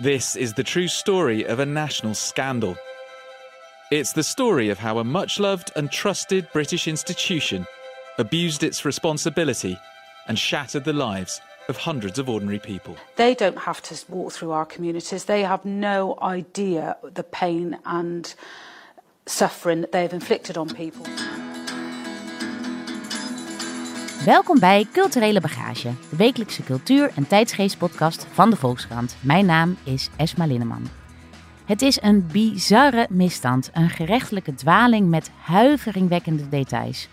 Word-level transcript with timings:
This 0.00 0.34
is 0.34 0.54
the 0.54 0.64
true 0.64 0.88
story 0.88 1.44
of 1.44 1.58
a 1.58 1.66
national 1.66 2.14
scandal. 2.14 2.74
It's 3.90 4.14
the 4.14 4.22
story 4.22 4.70
of 4.70 4.78
how 4.78 4.98
a 4.98 5.04
much 5.04 5.38
loved 5.38 5.72
and 5.76 5.92
trusted 5.92 6.48
British 6.54 6.88
institution 6.88 7.66
abused 8.16 8.62
its 8.62 8.86
responsibility 8.86 9.76
and 10.26 10.38
shattered 10.38 10.84
the 10.84 10.94
lives 10.94 11.42
of 11.68 11.76
hundreds 11.76 12.18
of 12.18 12.30
ordinary 12.30 12.58
people. 12.58 12.96
They 13.16 13.34
don't 13.34 13.58
have 13.58 13.82
to 13.82 14.04
walk 14.08 14.32
through 14.32 14.52
our 14.52 14.64
communities. 14.64 15.26
They 15.26 15.42
have 15.42 15.66
no 15.66 16.16
idea 16.22 16.96
the 17.02 17.22
pain 17.22 17.78
and 17.84 18.34
suffering 19.26 19.82
that 19.82 19.92
they've 19.92 20.14
inflicted 20.14 20.56
on 20.56 20.70
people. 20.70 21.04
Welkom 24.24 24.58
bij 24.58 24.86
Culturele 24.92 25.40
Bagage, 25.40 25.90
de 26.10 26.16
wekelijkse 26.16 26.62
cultuur- 26.62 27.10
en 27.14 27.26
tijdsgeestpodcast 27.26 28.26
van 28.30 28.50
de 28.50 28.56
Volkskrant. 28.56 29.16
Mijn 29.20 29.46
naam 29.46 29.76
is 29.84 30.10
Esma 30.16 30.46
Linneman. 30.46 30.88
Het 31.64 31.82
is 31.82 32.02
een 32.02 32.26
bizarre 32.26 33.06
misstand, 33.10 33.70
een 33.72 33.90
gerechtelijke 33.90 34.54
dwaling 34.54 35.08
met 35.08 35.30
huiveringwekkende 35.42 36.48
details. 36.48 37.08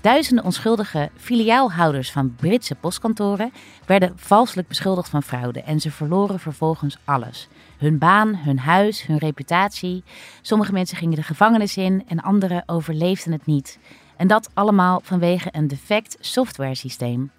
Duizenden 0.00 0.44
onschuldige 0.44 1.10
filiaalhouders 1.16 2.12
van 2.12 2.34
Britse 2.34 2.74
postkantoren 2.74 3.52
werden 3.86 4.12
valselijk 4.16 4.68
beschuldigd 4.68 5.08
van 5.08 5.22
fraude 5.22 5.62
en 5.62 5.80
ze 5.80 5.90
verloren 5.90 6.40
vervolgens 6.40 6.98
alles. 7.04 7.48
Hun 7.78 7.98
baan, 7.98 8.36
hun 8.36 8.58
huis, 8.58 9.06
hun 9.06 9.18
reputatie. 9.18 10.04
Sommige 10.42 10.72
mensen 10.72 10.96
gingen 10.96 11.16
de 11.16 11.22
gevangenis 11.22 11.76
in 11.76 12.02
en 12.08 12.20
anderen 12.20 12.62
overleefden 12.66 13.32
het 13.32 13.46
niet. 13.46 13.78
En 14.16 14.26
dat 14.26 14.50
allemaal 14.54 15.00
vanwege 15.02 15.48
een 15.52 15.68
defect 15.68 16.16
software 16.20 16.74
systeem. 16.74 17.30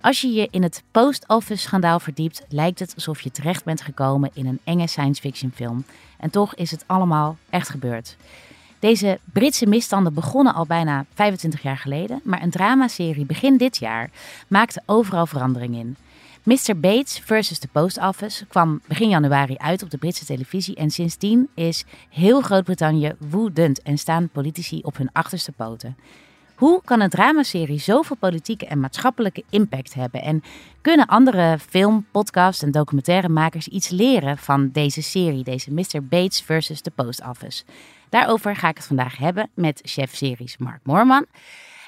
Als 0.00 0.20
je 0.20 0.32
je 0.32 0.48
in 0.50 0.62
het 0.62 0.82
post-office 0.90 1.62
schandaal 1.62 2.00
verdiept, 2.00 2.44
lijkt 2.48 2.78
het 2.78 2.94
alsof 2.94 3.20
je 3.20 3.30
terecht 3.30 3.64
bent 3.64 3.80
gekomen 3.80 4.30
in 4.34 4.46
een 4.46 4.60
enge 4.64 4.86
science 4.86 5.20
fiction 5.20 5.52
film. 5.54 5.84
En 6.18 6.30
toch 6.30 6.54
is 6.54 6.70
het 6.70 6.84
allemaal 6.86 7.36
echt 7.50 7.68
gebeurd. 7.68 8.16
Deze 8.78 9.18
Britse 9.24 9.66
misstanden 9.66 10.14
begonnen 10.14 10.54
al 10.54 10.66
bijna 10.66 11.04
25 11.14 11.62
jaar 11.62 11.78
geleden, 11.78 12.20
maar 12.24 12.42
een 12.42 12.50
dramaserie 12.50 13.26
begin 13.26 13.56
dit 13.56 13.76
jaar 13.76 14.10
maakte 14.48 14.82
overal 14.86 15.26
verandering 15.26 15.74
in. 15.74 15.96
Mr. 16.42 16.78
Bates 16.80 17.18
versus 17.18 17.58
the 17.58 17.68
Post 17.68 17.98
Office 17.98 18.46
kwam 18.46 18.80
begin 18.86 19.08
januari 19.08 19.56
uit 19.56 19.82
op 19.82 19.90
de 19.90 19.98
Britse 19.98 20.24
televisie 20.24 20.74
en 20.74 20.90
sindsdien 20.90 21.48
is 21.54 21.84
heel 22.10 22.40
Groot-Brittannië 22.40 23.14
woedend 23.18 23.82
en 23.82 23.98
staan 23.98 24.28
politici 24.28 24.80
op 24.82 24.96
hun 24.96 25.10
achterste 25.12 25.52
poten. 25.52 25.96
Hoe 26.56 26.80
kan 26.84 27.00
een 27.00 27.10
dramaserie 27.10 27.78
zoveel 27.78 28.16
politieke 28.16 28.66
en 28.66 28.80
maatschappelijke 28.80 29.44
impact 29.50 29.94
hebben? 29.94 30.22
En 30.22 30.42
kunnen 30.80 31.06
andere 31.06 31.58
film, 31.58 32.06
podcast 32.10 32.62
en 32.62 32.70
documentairemakers 32.70 33.68
iets 33.68 33.88
leren 33.88 34.38
van 34.38 34.70
deze 34.72 35.02
serie, 35.02 35.44
deze 35.44 35.72
Mr. 35.72 36.02
Bates 36.02 36.40
versus 36.40 36.80
the 36.80 36.90
Post 36.90 37.22
Office? 37.28 37.64
Daarover 38.08 38.56
ga 38.56 38.68
ik 38.68 38.76
het 38.76 38.86
vandaag 38.86 39.16
hebben 39.16 39.50
met 39.54 39.80
chef 39.84 40.14
series 40.14 40.56
Mark 40.56 40.80
Moorman. 40.82 41.26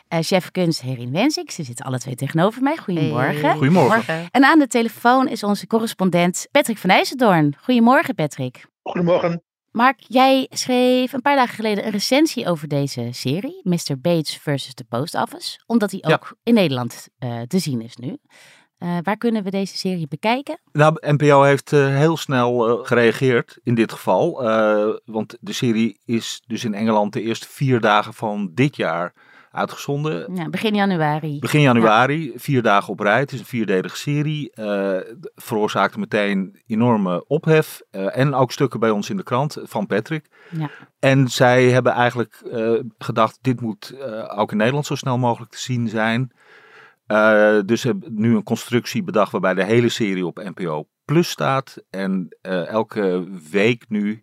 Uh, 0.08 0.18
chef 0.20 0.50
kunst 0.50 0.82
Herin 0.82 1.12
Wensik. 1.12 1.50
Ze 1.50 1.62
zitten 1.62 1.84
alle 1.84 1.98
twee 1.98 2.14
tegenover 2.14 2.62
mij. 2.62 2.76
Goedemorgen. 2.76 3.40
Hey. 3.40 3.56
Goedemorgen. 3.56 4.26
En 4.30 4.44
aan 4.44 4.58
de 4.58 4.66
telefoon 4.66 5.28
is 5.28 5.42
onze 5.42 5.66
correspondent 5.66 6.48
Patrick 6.50 6.78
van 6.78 6.90
IJzendoorn. 6.90 7.54
Goedemorgen 7.60 8.14
Patrick. 8.14 8.66
Goedemorgen. 8.82 9.42
Mark, 9.78 10.00
jij 10.06 10.46
schreef 10.50 11.12
een 11.12 11.22
paar 11.22 11.36
dagen 11.36 11.54
geleden 11.54 11.84
een 11.84 11.90
recensie 11.90 12.46
over 12.46 12.68
deze 12.68 13.08
serie, 13.10 13.60
Mr. 13.62 14.00
Bates 14.00 14.36
versus 14.36 14.74
the 14.74 14.84
Post 14.84 15.14
Office, 15.14 15.60
omdat 15.66 15.90
die 15.90 16.04
ook 16.04 16.36
in 16.42 16.54
Nederland 16.54 17.08
uh, 17.18 17.40
te 17.40 17.58
zien 17.58 17.80
is 17.80 17.96
nu. 17.96 18.08
Uh, 18.78 18.96
waar 19.02 19.16
kunnen 19.16 19.42
we 19.42 19.50
deze 19.50 19.76
serie 19.76 20.08
bekijken? 20.08 20.60
Nou, 20.72 20.96
NPO 21.00 21.42
heeft 21.42 21.72
uh, 21.72 21.96
heel 21.96 22.16
snel 22.16 22.70
uh, 22.70 22.86
gereageerd 22.86 23.58
in 23.62 23.74
dit 23.74 23.92
geval. 23.92 24.42
want 25.04 25.36
de 25.40 25.52
serie 25.52 25.98
is 26.04 26.42
dus 26.46 26.64
in 26.64 26.74
Engeland 26.74 27.12
de 27.12 27.22
eerste 27.22 27.48
vier 27.48 27.80
dagen 27.80 28.14
van 28.14 28.50
dit 28.54 28.76
jaar 28.76 29.14
uitgezonden. 29.50 30.34
Ja, 30.34 30.48
begin 30.48 30.74
januari. 30.74 31.38
Begin 31.38 31.60
januari, 31.60 32.24
ja. 32.24 32.38
vier 32.38 32.62
dagen 32.62 32.92
op 32.92 33.00
rij. 33.00 33.18
Het 33.18 33.32
is 33.32 33.38
een 33.38 33.44
vierdelige 33.44 33.96
serie. 33.96 34.52
veroorzaakte 35.34 35.98
meteen 35.98 36.62
enorme 36.66 37.24
ophef. 37.26 37.80
en 37.90 38.34
ook 38.34 38.52
stukken 38.52 38.80
bij 38.80 38.90
ons 38.90 39.10
in 39.10 39.16
de 39.16 39.22
krant 39.22 39.56
van 39.62 39.86
Patrick. 39.86 40.26
Ja. 40.50 40.70
En 40.98 41.28
zij 41.28 41.64
hebben 41.64 41.92
eigenlijk 41.92 42.42
gedacht, 42.98 43.38
dit 43.40 43.60
moet 43.60 43.94
ook 44.28 44.50
in 44.50 44.56
Nederland 44.56 44.86
zo 44.86 44.94
snel 44.94 45.18
mogelijk 45.18 45.50
te 45.50 45.60
zien 45.60 45.88
zijn. 45.88 46.32
Uh, 47.08 47.58
dus 47.64 47.82
hebben 47.82 48.14
nu 48.14 48.34
een 48.34 48.42
constructie 48.42 49.02
bedacht 49.02 49.32
waarbij 49.32 49.54
de 49.54 49.64
hele 49.64 49.88
serie 49.88 50.26
op 50.26 50.50
NPO 50.54 50.88
Plus 51.04 51.28
staat. 51.28 51.82
En 51.90 52.36
uh, 52.42 52.66
elke 52.66 53.28
week 53.50 53.84
nu 53.88 54.22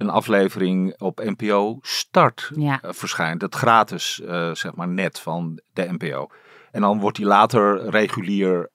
een 0.00 0.10
aflevering 0.10 1.00
op 1.00 1.20
NPO 1.24 1.78
Start 1.80 2.50
ja. 2.54 2.80
uh, 2.84 2.90
verschijnt. 2.92 3.42
Het 3.42 3.54
gratis, 3.54 4.14
zeg 4.52 4.74
maar, 4.74 4.88
net 4.88 5.20
van 5.20 5.60
de 5.72 5.92
NPO. 5.98 6.28
En 6.70 6.80
dan 6.80 7.00
wordt 7.00 7.16
die 7.16 7.26
later 7.26 7.90
regulier 7.90 8.70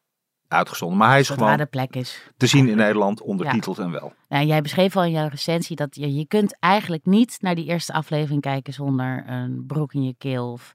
uitgezonden. 0.48 0.98
Maar 0.98 1.10
hij 1.10 1.20
is 1.20 1.30
gewoon 1.30 1.58
de 1.58 1.66
plek 1.66 1.96
is. 1.96 2.32
te 2.38 2.48
zien 2.48 2.68
in 2.68 2.78
Nederland, 2.78 3.22
ondertiteld 3.22 3.78
ja. 3.78 3.84
en 3.84 3.92
wel. 3.92 4.14
Nou, 4.30 4.46
jij 4.46 4.62
beschreef 4.62 4.96
al 4.96 5.04
in 5.04 5.12
jouw 5.12 5.28
recensie 5.28 5.76
dat 5.76 5.96
je, 5.96 6.14
je 6.14 6.28
kunt 6.28 6.58
eigenlijk 6.60 7.06
niet 7.06 7.38
naar 7.42 7.56
die 7.56 7.66
eerste 7.66 7.94
aflevering 7.94 8.42
kijken 8.42 8.74
zonder 8.74 9.24
een 9.28 9.64
broek 9.68 9.94
in 9.94 10.04
je 10.04 10.16
keel 10.18 10.52
of 10.52 10.74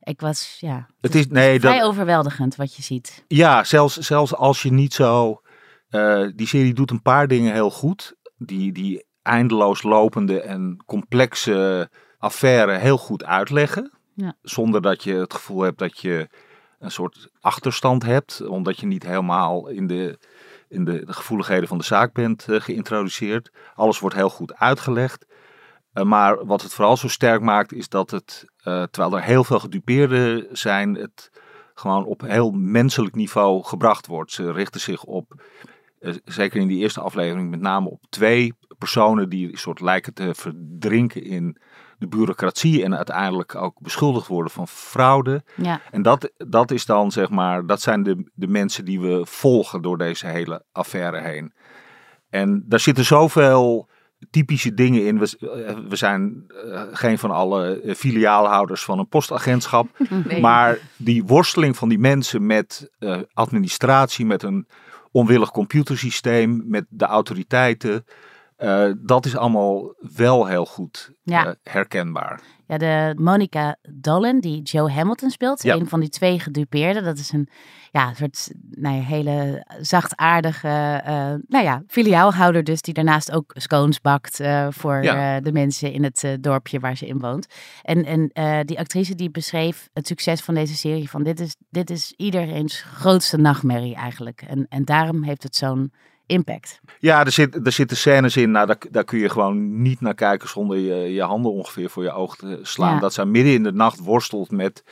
ik 0.00 0.20
was, 0.20 0.56
ja, 0.60 0.88
het 1.00 1.14
is, 1.14 1.26
nee, 1.26 1.60
vrij 1.60 1.78
dat, 1.78 1.88
overweldigend 1.88 2.56
wat 2.56 2.74
je 2.74 2.82
ziet. 2.82 3.24
Ja, 3.26 3.64
zelfs, 3.64 3.96
zelfs 3.96 4.34
als 4.34 4.62
je 4.62 4.72
niet 4.72 4.94
zo, 4.94 5.40
uh, 5.90 6.28
die 6.34 6.46
serie 6.46 6.74
doet 6.74 6.90
een 6.90 7.02
paar 7.02 7.28
dingen 7.28 7.52
heel 7.52 7.70
goed. 7.70 8.16
Die, 8.36 8.72
die 8.72 9.06
eindeloos 9.28 9.82
lopende 9.82 10.40
en 10.40 10.82
complexe 10.86 11.90
affaire 12.18 12.72
heel 12.72 12.98
goed 12.98 13.24
uitleggen. 13.24 13.92
Ja. 14.14 14.34
Zonder 14.42 14.82
dat 14.82 15.02
je 15.02 15.14
het 15.14 15.34
gevoel 15.34 15.60
hebt 15.60 15.78
dat 15.78 15.98
je 15.98 16.28
een 16.78 16.90
soort 16.90 17.28
achterstand 17.40 18.02
hebt. 18.02 18.46
Omdat 18.46 18.78
je 18.80 18.86
niet 18.86 19.06
helemaal 19.06 19.68
in 19.68 19.86
de, 19.86 20.18
in 20.68 20.84
de, 20.84 21.04
de 21.04 21.12
gevoeligheden 21.12 21.68
van 21.68 21.78
de 21.78 21.84
zaak 21.84 22.12
bent 22.12 22.46
uh, 22.48 22.60
geïntroduceerd. 22.60 23.50
Alles 23.74 23.98
wordt 23.98 24.16
heel 24.16 24.30
goed 24.30 24.54
uitgelegd. 24.54 25.26
Uh, 25.94 26.04
maar 26.04 26.46
wat 26.46 26.62
het 26.62 26.74
vooral 26.74 26.96
zo 26.96 27.08
sterk 27.08 27.40
maakt, 27.40 27.72
is 27.72 27.88
dat 27.88 28.10
het, 28.10 28.44
uh, 28.64 28.82
terwijl 28.82 29.16
er 29.16 29.22
heel 29.22 29.44
veel 29.44 29.58
gedupeerden 29.58 30.46
zijn, 30.52 30.94
het 30.94 31.30
gewoon 31.74 32.04
op 32.04 32.20
heel 32.20 32.50
menselijk 32.50 33.14
niveau 33.14 33.64
gebracht 33.64 34.06
wordt. 34.06 34.32
Ze 34.32 34.52
richten 34.52 34.80
zich 34.80 35.04
op, 35.04 35.42
zeker 36.24 36.60
in 36.60 36.68
die 36.68 36.78
eerste 36.78 37.00
aflevering, 37.00 37.50
met 37.50 37.60
name 37.60 37.88
op 37.88 38.04
twee 38.08 38.54
personen 38.78 39.28
die 39.28 39.52
een 39.52 39.58
soort 39.58 39.80
lijken 39.80 40.14
te 40.14 40.34
verdrinken 40.34 41.22
in 41.22 41.58
de 41.98 42.08
bureaucratie 42.08 42.84
en 42.84 42.96
uiteindelijk 42.96 43.54
ook 43.54 43.80
beschuldigd 43.80 44.26
worden 44.26 44.52
van 44.52 44.68
fraude. 44.68 45.42
Ja. 45.54 45.80
En 45.90 46.02
dat, 46.02 46.30
dat 46.36 46.70
is 46.70 46.86
dan, 46.86 47.10
zeg 47.10 47.30
maar, 47.30 47.66
dat 47.66 47.80
zijn 47.80 48.02
de, 48.02 48.30
de 48.34 48.46
mensen 48.46 48.84
die 48.84 49.00
we 49.00 49.20
volgen 49.24 49.82
door 49.82 49.98
deze 49.98 50.26
hele 50.26 50.64
affaire 50.72 51.20
heen. 51.20 51.52
En 52.30 52.64
daar 52.66 52.80
zitten 52.80 53.04
zoveel 53.04 53.88
typische 54.30 54.74
dingen 54.74 55.06
in. 55.06 55.18
We, 55.18 55.36
we 55.88 55.96
zijn 55.96 56.44
uh, 56.48 56.82
geen 56.92 57.18
van 57.18 57.30
alle 57.30 57.94
filiaalhouders 57.96 58.84
van 58.84 58.98
een 58.98 59.08
postagentschap. 59.08 59.88
Nee. 60.28 60.40
Maar 60.40 60.78
die 60.96 61.24
worsteling 61.24 61.76
van 61.76 61.88
die 61.88 61.98
mensen 61.98 62.46
met 62.46 62.90
uh, 62.98 63.16
administratie, 63.32 64.26
met 64.26 64.42
een 64.42 64.66
onwillig 65.12 65.50
computersysteem, 65.50 66.62
met 66.66 66.86
de 66.88 67.04
autoriteiten. 67.04 68.04
Uh, 68.58 68.92
dat 68.98 69.26
is 69.26 69.36
allemaal 69.36 69.94
wel 70.16 70.46
heel 70.46 70.66
goed 70.66 71.12
Ja. 71.22 71.54
herkenbaar. 71.62 72.40
Ja, 72.66 72.78
de 72.78 73.14
Monica 73.20 73.76
Dolan, 73.92 74.40
die 74.40 74.62
Joe 74.62 74.90
Hamilton 74.90 75.30
speelt, 75.30 75.62
Ja. 75.62 75.74
een 75.74 75.88
van 75.88 76.00
die 76.00 76.08
twee 76.08 76.38
gedupeerden. 76.40 77.04
Dat 77.04 77.18
is 77.18 77.32
een 77.32 77.48
ja, 77.90 78.14
soort 78.14 78.50
nou 78.70 78.94
ja, 78.96 79.02
hele 79.02 79.64
zachtaardige 79.80 80.68
eh, 81.04 81.34
nou 81.48 81.64
ja, 81.64 81.82
filiaalhouder 81.86 82.64
dus, 82.64 82.82
die 82.82 82.94
daarnaast 82.94 83.32
ook 83.32 83.50
scones 83.54 84.00
bakt 84.00 84.40
eh, 84.40 84.66
voor 84.70 84.94
eh, 84.94 85.36
de 85.42 85.52
mensen 85.52 85.92
in 85.92 86.02
het 86.04 86.24
eh, 86.24 86.32
dorpje 86.40 86.78
waar 86.80 86.96
ze 86.96 87.06
in 87.06 87.18
woont. 87.18 87.46
En, 87.82 88.04
en 88.04 88.28
eh, 88.32 88.58
die 88.64 88.78
actrice 88.78 89.14
die 89.14 89.30
beschreef 89.30 89.88
het 89.92 90.06
succes 90.06 90.40
van 90.40 90.54
deze 90.54 90.74
serie 90.76 91.10
van 91.10 91.22
dit 91.22 91.40
is, 91.40 91.56
dit 91.70 91.90
is 91.90 92.12
iedereen's 92.16 92.82
grootste 92.82 93.36
nachtmerrie 93.36 93.94
eigenlijk. 93.94 94.42
En, 94.48 94.66
en 94.68 94.84
daarom 94.84 95.22
heeft 95.22 95.42
het 95.42 95.56
zo'n 95.56 95.92
impact. 96.28 96.80
Ja, 96.98 97.24
er, 97.24 97.32
zit, 97.32 97.66
er 97.66 97.72
zitten 97.72 97.96
scènes 97.96 98.36
in, 98.36 98.50
nou, 98.50 98.66
daar, 98.66 98.78
daar 98.90 99.04
kun 99.04 99.18
je 99.18 99.28
gewoon 99.28 99.82
niet 99.82 100.00
naar 100.00 100.14
kijken 100.14 100.48
zonder 100.48 100.76
je, 100.76 101.12
je 101.12 101.22
handen 101.22 101.52
ongeveer 101.52 101.90
voor 101.90 102.02
je 102.02 102.12
oog 102.12 102.36
te 102.36 102.58
slaan. 102.62 102.94
Ja. 102.94 103.00
Dat 103.00 103.12
zij 103.12 103.24
midden 103.24 103.52
in 103.52 103.62
de 103.62 103.72
nacht 103.72 103.98
worstelt 103.98 104.50
met 104.50 104.84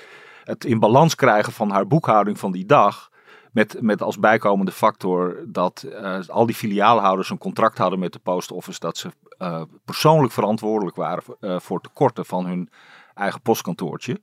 het 0.44 0.65
in 0.65 0.79
balans 0.79 1.15
krijgen 1.15 1.53
van 1.53 1.71
haar 1.71 1.87
boekhouding 1.87 2.38
van 2.38 2.53
die 2.53 2.67
dag. 2.67 3.11
Met, 3.53 3.77
met 3.81 4.03
als 4.03 4.19
bijkomende 4.19 4.73
factor 4.73 5.44
dat 5.47 5.83
eh, 5.83 6.19
al 6.27 6.47
die 6.47 6.55
filiaalhouders 6.55 7.31
een 7.31 7.38
contract 7.38 7.79
hadden 7.79 7.99
met 7.99 8.12
de 8.12 8.19
post 8.19 8.53
office. 8.53 8.81
Dat 8.81 8.97
ze 8.97 9.11
eh, 9.38 9.62
persoonlijk 9.85 10.33
verantwoordelijk 10.33 10.97
waren 10.97 11.23
voor, 11.23 11.37
eh, 11.41 11.61
voor 11.61 11.81
tekorten 11.81 12.27
van 12.27 12.47
hun 12.47 12.71
eigen 13.15 13.41
postkantoortje. 13.41 14.21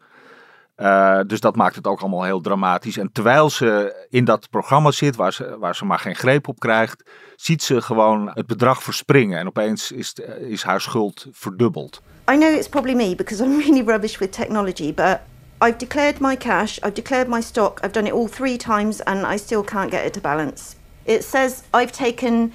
Uh, 0.77 1.19
dus 1.27 1.39
dat 1.39 1.55
maakt 1.55 1.75
het 1.75 1.87
ook 1.87 1.99
allemaal 1.99 2.23
heel 2.23 2.41
dramatisch. 2.41 2.97
En 2.97 3.11
terwijl 3.11 3.49
ze 3.49 4.05
in 4.09 4.25
dat 4.25 4.49
programma 4.49 4.91
zit, 4.91 5.15
waar 5.15 5.33
ze, 5.33 5.57
waar 5.59 5.75
ze 5.75 5.85
maar 5.85 5.99
geen 5.99 6.15
greep 6.15 6.47
op 6.47 6.59
krijgt, 6.59 7.03
ziet 7.35 7.63
ze 7.63 7.81
gewoon 7.81 8.31
het 8.33 8.47
bedrag 8.47 8.83
verspringen. 8.83 9.39
En 9.39 9.47
opeens 9.47 9.91
is, 9.91 10.13
is 10.39 10.63
haar 10.63 10.81
schuld 10.81 11.27
verdubbeld. 11.31 12.01
I 12.31 12.35
know 12.35 12.53
it's 12.53 12.69
probably 12.69 12.95
me 12.95 13.15
because 13.15 13.43
I'm 13.43 13.57
really 13.57 13.83
rubbish 13.83 14.17
with 14.17 14.31
technology, 14.31 14.93
but 14.93 15.19
I've 15.61 15.77
declared 15.77 16.19
my 16.19 16.35
cash, 16.35 16.79
I've 16.83 16.93
declared 16.93 17.27
my 17.27 17.41
stock, 17.41 17.79
I've 17.83 17.93
done 17.93 18.07
it 18.07 18.13
all 18.13 18.27
three 18.27 18.57
times 18.57 19.03
and 19.03 19.25
I 19.25 19.37
still 19.37 19.63
can't 19.63 19.91
get 19.91 20.05
it 20.05 20.13
to 20.13 20.21
balance. 20.21 20.75
It 21.05 21.23
says 21.23 21.63
I've 21.73 21.91
taken 21.91 22.53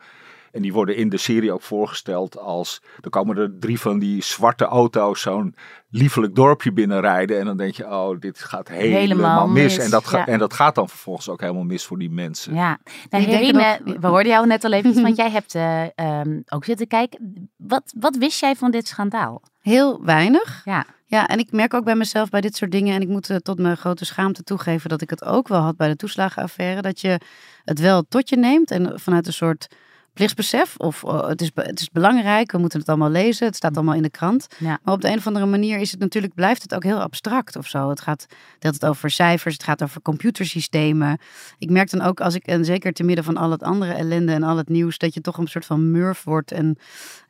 En 0.55 0.61
die 0.61 0.73
worden 0.73 0.95
in 0.95 1.09
de 1.09 1.17
serie 1.17 1.51
ook 1.51 1.61
voorgesteld 1.61 2.37
als. 2.37 2.81
Er 3.01 3.09
komen 3.09 3.37
er 3.37 3.59
drie 3.59 3.79
van 3.79 3.99
die 3.99 4.23
zwarte 4.23 4.65
auto's 4.65 5.21
zo'n 5.21 5.55
liefelijk 5.89 6.35
dorpje 6.35 6.73
binnenrijden. 6.73 7.39
En 7.39 7.45
dan 7.45 7.57
denk 7.57 7.73
je, 7.73 7.85
oh, 7.85 8.19
dit 8.19 8.39
gaat 8.39 8.67
helemaal, 8.67 9.47
mis. 9.47 9.77
En, 9.77 9.89
dat 9.89 10.13
en 10.13 10.39
dat 10.39 10.53
gaat 10.53 10.75
dan 10.75 10.89
vervolgens 10.89 11.29
ook 11.29 11.41
helemaal 11.41 11.63
mis 11.63 11.85
voor 11.85 11.97
die 11.97 12.09
mensen. 12.09 12.53
Ja, 12.53 12.77
nou, 13.09 13.23
Herine, 13.23 13.79
we 13.99 14.07
hoorden 14.07 14.31
jou 14.31 14.47
net 14.47 14.63
al 14.63 14.71
even, 14.71 15.01
want 15.01 15.15
jij 15.25 15.29
hebt 15.29 15.55
uh, 15.55 15.83
um, 15.95 16.43
ook 16.47 16.65
zitten 16.65 16.87
kijken. 16.87 17.49
Wat, 17.57 17.93
wat 17.99 18.15
wist 18.17 18.39
jij 18.39 18.55
van 18.55 18.71
dit 18.71 18.87
schandaal? 18.87 19.41
Heel 19.61 20.03
weinig. 20.03 20.61
Ja. 20.65 20.85
Ja, 21.07 21.27
en 21.27 21.39
ik 21.39 21.51
merk 21.51 21.73
ook 21.73 21.83
bij 21.83 21.95
mezelf 21.95 22.29
bij 22.29 22.41
dit 22.41 22.55
soort 22.55 22.71
dingen, 22.71 22.95
en 22.95 23.01
ik 23.01 23.07
moet 23.07 23.29
uh, 23.29 23.37
tot 23.37 23.59
mijn 23.59 23.77
grote 23.77 24.05
schaamte 24.05 24.43
toegeven 24.43 24.89
dat 24.89 25.01
ik 25.01 25.09
het 25.09 25.23
ook 25.23 25.47
wel 25.47 25.61
had 25.61 25.77
bij 25.77 25.87
de 25.87 25.95
toeslagenaffaire, 25.95 26.81
dat 26.81 27.01
je 27.01 27.19
het 27.63 27.79
wel 27.79 28.03
tot 28.09 28.29
je 28.29 28.37
neemt 28.37 28.71
en 28.71 28.99
vanuit 28.99 29.27
een 29.27 29.33
soort 29.33 29.67
plichtsbesef. 30.15 30.77
Of 30.77 31.03
oh, 31.03 31.27
het, 31.27 31.41
is, 31.41 31.51
het 31.53 31.79
is 31.79 31.89
belangrijk, 31.89 32.51
we 32.51 32.57
moeten 32.57 32.79
het 32.79 32.89
allemaal 32.89 33.09
lezen. 33.09 33.45
Het 33.45 33.55
staat 33.55 33.75
allemaal 33.75 33.95
in 33.95 34.01
de 34.01 34.09
krant. 34.09 34.47
Ja. 34.57 34.79
Maar 34.83 34.93
op 34.93 35.01
de 35.01 35.09
een 35.09 35.17
of 35.17 35.27
andere 35.27 35.45
manier 35.45 35.79
is 35.79 35.91
het 35.91 35.99
natuurlijk, 35.99 36.33
blijft 36.33 36.61
het 36.61 36.75
ook 36.75 36.83
heel 36.83 37.01
abstract 37.01 37.55
of 37.55 37.67
zo. 37.67 37.89
Het 37.89 38.01
gaat 38.01 38.25
het 38.59 38.85
over 38.85 39.09
cijfers, 39.09 39.53
het 39.53 39.63
gaat 39.63 39.83
over 39.83 40.01
computersystemen. 40.01 41.19
Ik 41.57 41.69
merk 41.69 41.89
dan 41.91 42.01
ook 42.01 42.21
als 42.21 42.35
ik, 42.35 42.45
en 42.45 42.65
zeker 42.65 42.93
te 42.93 43.03
midden 43.03 43.23
van 43.25 43.37
al 43.37 43.51
het 43.51 43.63
andere 43.63 43.93
ellende 43.93 44.31
en 44.31 44.43
al 44.43 44.57
het 44.57 44.69
nieuws, 44.69 44.97
dat 44.97 45.13
je 45.13 45.21
toch 45.21 45.37
een 45.37 45.47
soort 45.47 45.65
van 45.65 45.91
murf 45.91 46.23
wordt 46.23 46.51
en 46.51 46.77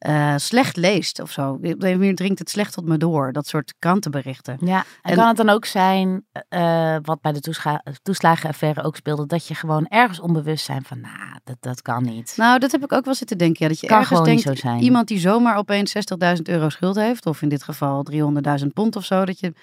uh, 0.08 0.34
slecht 0.38 0.78
leest 0.78 1.22
of 1.22 1.32
zo. 1.32 1.52
Op 1.52 1.62
de 1.62 1.90
een 1.90 1.98
manier 1.98 2.16
dringt 2.16 2.40
het 2.40 2.50
slecht 2.50 2.74
tot 2.74 2.86
me 2.86 2.98
door, 2.98 3.32
dat 3.32 3.48
soort 3.48 3.74
krantenberichten. 3.80 4.58
Ja, 4.60 4.78
en, 4.78 5.12
en 5.12 5.16
kan 5.16 5.28
het 5.28 5.38
dan 5.38 5.50
ook 5.50 5.66
zijn, 5.66 6.26
uh, 6.50 6.96
wat 7.02 7.22
bij 7.22 7.32
de 7.32 7.54
toeslagenaffaire 8.02 8.84
ook 8.84 8.96
speelde, 8.96 9.26
dat 9.26 9.48
je 9.48 9.56
gewoon 9.56 9.88
ergens 9.88 10.20
onbewust 10.20 10.66
zijn 10.66 10.84
van, 10.84 11.00
nou, 11.00 11.40
dat, 11.44 11.58
dat 11.60 11.82
kan 11.82 12.04
niet. 12.04 12.34
Nou, 12.38 12.60
dat 12.60 12.72
heb 12.81 12.92
ik 12.92 12.98
ook 12.98 13.06
wel 13.06 13.13
zitten 13.16 13.38
denken. 13.38 13.63
Ja, 13.63 13.68
dat 13.68 13.80
je 13.80 13.88
kan 13.88 14.00
ergens 14.00 14.24
denkt, 14.24 14.42
zo 14.42 14.56
zijn. 14.56 14.81
iemand 14.81 15.07
die 15.07 15.19
zomaar 15.19 15.57
opeens 15.57 15.94
60.000 16.36 16.42
euro 16.44 16.69
schuld 16.69 16.95
heeft, 16.95 17.25
of 17.25 17.42
in 17.42 17.50
dit 17.50 17.63
geval 17.63 18.06
300.000 18.62 18.68
pond 18.74 18.95
of 18.95 19.06
zo, 19.06 19.25
dat 19.25 19.39
je 19.39 19.54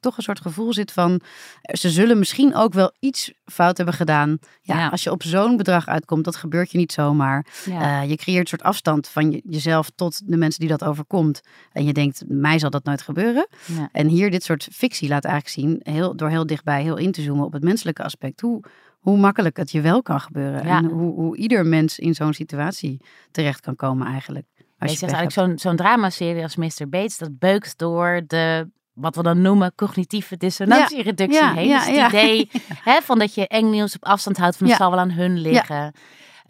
toch 0.00 0.16
een 0.16 0.22
soort 0.22 0.40
gevoel 0.40 0.72
zit 0.72 0.92
van, 0.92 1.20
ze 1.62 1.90
zullen 1.90 2.18
misschien 2.18 2.54
ook 2.54 2.72
wel 2.72 2.92
iets 2.98 3.32
fout 3.44 3.76
hebben 3.76 3.94
gedaan. 3.94 4.38
Ja, 4.62 4.88
als 4.88 5.02
je 5.02 5.10
op 5.10 5.22
zo'n 5.22 5.56
bedrag 5.56 5.86
uitkomt, 5.86 6.24
dat 6.24 6.36
gebeurt 6.36 6.70
je 6.70 6.78
niet 6.78 6.92
zomaar. 6.92 7.46
Ja. 7.64 8.02
Uh, 8.02 8.10
je 8.10 8.16
creëert 8.16 8.40
een 8.40 8.46
soort 8.46 8.62
afstand 8.62 9.08
van 9.08 9.30
je, 9.30 9.42
jezelf 9.44 9.90
tot 9.94 10.20
de 10.24 10.36
mensen 10.36 10.60
die 10.60 10.68
dat 10.68 10.84
overkomt. 10.84 11.40
En 11.72 11.84
je 11.84 11.92
denkt, 11.92 12.22
mij 12.26 12.58
zal 12.58 12.70
dat 12.70 12.84
nooit 12.84 13.02
gebeuren. 13.02 13.46
Ja. 13.64 13.88
En 13.92 14.06
hier 14.06 14.30
dit 14.30 14.42
soort 14.42 14.68
fictie 14.72 15.08
laat 15.08 15.24
eigenlijk 15.24 15.54
zien, 15.54 15.94
heel, 15.94 16.16
door 16.16 16.28
heel 16.28 16.46
dichtbij 16.46 16.82
heel 16.82 16.96
in 16.96 17.12
te 17.12 17.22
zoomen 17.22 17.44
op 17.44 17.52
het 17.52 17.62
menselijke 17.62 18.02
aspect. 18.02 18.40
Hoe, 18.40 18.62
hoe 19.04 19.18
makkelijk 19.18 19.56
het 19.56 19.70
je 19.70 19.80
wel 19.80 20.02
kan 20.02 20.20
gebeuren. 20.20 20.62
En 20.62 20.84
hoe, 20.84 21.14
hoe 21.14 21.36
ieder 21.36 21.66
mens 21.66 21.98
in 21.98 22.14
zo'n 22.14 22.32
situatie 22.32 23.00
terecht 23.30 23.60
kan 23.60 23.76
komen 23.76 24.06
eigenlijk. 24.06 24.46
Als 24.56 24.66
je, 24.78 24.88
je 24.88 24.96
zegt 24.96 25.12
eigenlijk 25.12 25.32
zo'n 25.32 25.58
zo'n 25.58 25.76
dramaserie 25.76 26.42
als 26.42 26.56
Mr. 26.56 26.88
Bates, 26.88 27.18
dat 27.18 27.38
beukt 27.38 27.78
door 27.78 28.22
de 28.26 28.70
wat 28.92 29.16
we 29.16 29.22
dan 29.22 29.40
noemen 29.40 29.72
cognitieve 29.74 30.36
dissonantiereductie 30.36 31.40
ja, 31.40 31.52
heen. 31.52 31.68
dus 31.68 31.86
het 31.86 32.12
idee 32.12 32.50
hè, 32.90 33.00
van 33.00 33.18
dat 33.18 33.34
je 33.34 33.48
eng 33.48 33.70
nieuws 33.70 33.94
op 33.94 34.04
afstand 34.04 34.36
houdt 34.36 34.56
van 34.56 34.66
het 34.66 34.76
zal 34.76 34.90
wel 34.90 34.98
aan 34.98 35.10
hun 35.10 35.38
liggen. 35.38 35.92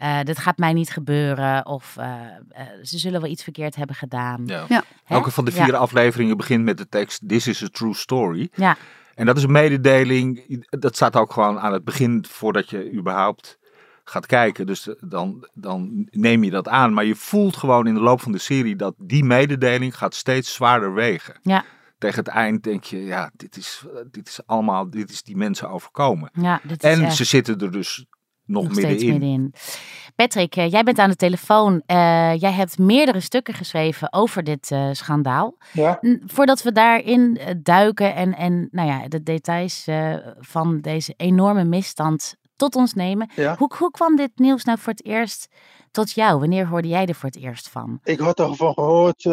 Uh, 0.01 0.19
dit 0.23 0.37
gaat 0.37 0.57
mij 0.57 0.73
niet 0.73 0.89
gebeuren. 0.89 1.65
Of 1.65 1.95
uh, 1.99 2.05
uh, 2.05 2.61
ze 2.83 2.97
zullen 2.97 3.21
wel 3.21 3.29
iets 3.29 3.43
verkeerd 3.43 3.75
hebben 3.75 3.95
gedaan. 3.95 4.43
Ja. 4.45 4.83
Elke 5.07 5.31
van 5.31 5.45
de 5.45 5.51
vier 5.51 5.75
afleveringen 5.75 6.37
begint 6.37 6.63
met 6.63 6.77
de 6.77 6.89
tekst 6.89 7.27
This 7.27 7.47
is 7.47 7.63
a 7.63 7.67
true 7.71 7.93
story. 7.93 8.49
Ja. 8.53 8.77
En 9.15 9.25
dat 9.25 9.37
is 9.37 9.43
een 9.43 9.51
mededeling. 9.51 10.57
Dat 10.69 10.95
staat 10.95 11.15
ook 11.15 11.31
gewoon 11.31 11.59
aan 11.59 11.73
het 11.73 11.83
begin 11.83 12.25
voordat 12.29 12.69
je 12.69 12.93
überhaupt 12.93 13.59
gaat 14.03 14.25
kijken. 14.25 14.67
Dus 14.67 14.89
dan, 14.99 15.47
dan 15.53 16.07
neem 16.11 16.43
je 16.43 16.51
dat 16.51 16.67
aan. 16.67 16.93
Maar 16.93 17.05
je 17.05 17.15
voelt 17.15 17.57
gewoon 17.57 17.87
in 17.87 17.93
de 17.93 17.99
loop 17.99 18.21
van 18.21 18.31
de 18.31 18.37
serie 18.37 18.75
dat 18.75 18.95
die 18.97 19.23
mededeling 19.23 19.97
gaat 19.97 20.15
steeds 20.15 20.53
zwaarder 20.53 20.93
wegen. 20.93 21.39
Ja 21.41 21.63
tegen 21.97 22.23
het 22.23 22.27
eind 22.27 22.63
denk 22.63 22.83
je, 22.83 23.03
ja, 23.03 23.31
dit 23.35 23.57
is, 23.57 23.85
dit 24.11 24.27
is 24.27 24.39
allemaal, 24.45 24.89
dit 24.89 25.09
is 25.09 25.23
die 25.23 25.37
mensen 25.37 25.69
overkomen. 25.69 26.29
Ja, 26.33 26.61
en 26.77 27.11
ze 27.11 27.23
zitten 27.23 27.59
er 27.59 27.71
dus 27.71 28.05
nog, 28.45 28.63
nog 28.63 28.75
middenin. 28.75 29.09
middenin. 29.09 29.53
Patrick, 30.15 30.55
eh, 30.55 30.71
jij 30.71 30.83
bent 30.83 30.99
aan 30.99 31.09
de 31.09 31.15
telefoon. 31.15 31.73
Uh, 31.73 32.35
jij 32.35 32.51
hebt 32.51 32.77
meerdere 32.77 33.19
stukken 33.19 33.53
geschreven 33.53 34.13
over 34.13 34.43
dit 34.43 34.71
uh, 34.71 34.89
schandaal. 34.91 35.57
Ja. 35.73 35.99
Voordat 36.25 36.61
we 36.61 36.71
daarin 36.71 37.39
duiken 37.63 38.15
en, 38.15 38.35
en 38.35 38.67
nou 38.71 38.87
ja, 38.87 39.07
de 39.07 39.23
details 39.23 39.87
van 40.39 40.79
deze 40.81 41.13
enorme 41.17 41.63
misstand 41.63 42.35
tot 42.55 42.75
ons 42.75 42.93
nemen. 42.93 43.29
Ja. 43.35 43.55
Hoe, 43.57 43.71
hoe 43.77 43.91
kwam 43.91 44.15
dit 44.15 44.31
nieuws 44.35 44.63
nou 44.63 44.79
voor 44.79 44.93
het 44.93 45.05
eerst 45.05 45.47
tot 45.91 46.11
jou? 46.11 46.39
Wanneer 46.39 46.67
hoorde 46.67 46.87
jij 46.87 47.05
er 47.05 47.15
voor 47.15 47.29
het 47.29 47.41
eerst 47.41 47.69
van? 47.69 47.99
Ik 48.03 48.19
had 48.19 48.39
ervan 48.39 48.73
gehoord 48.73 49.27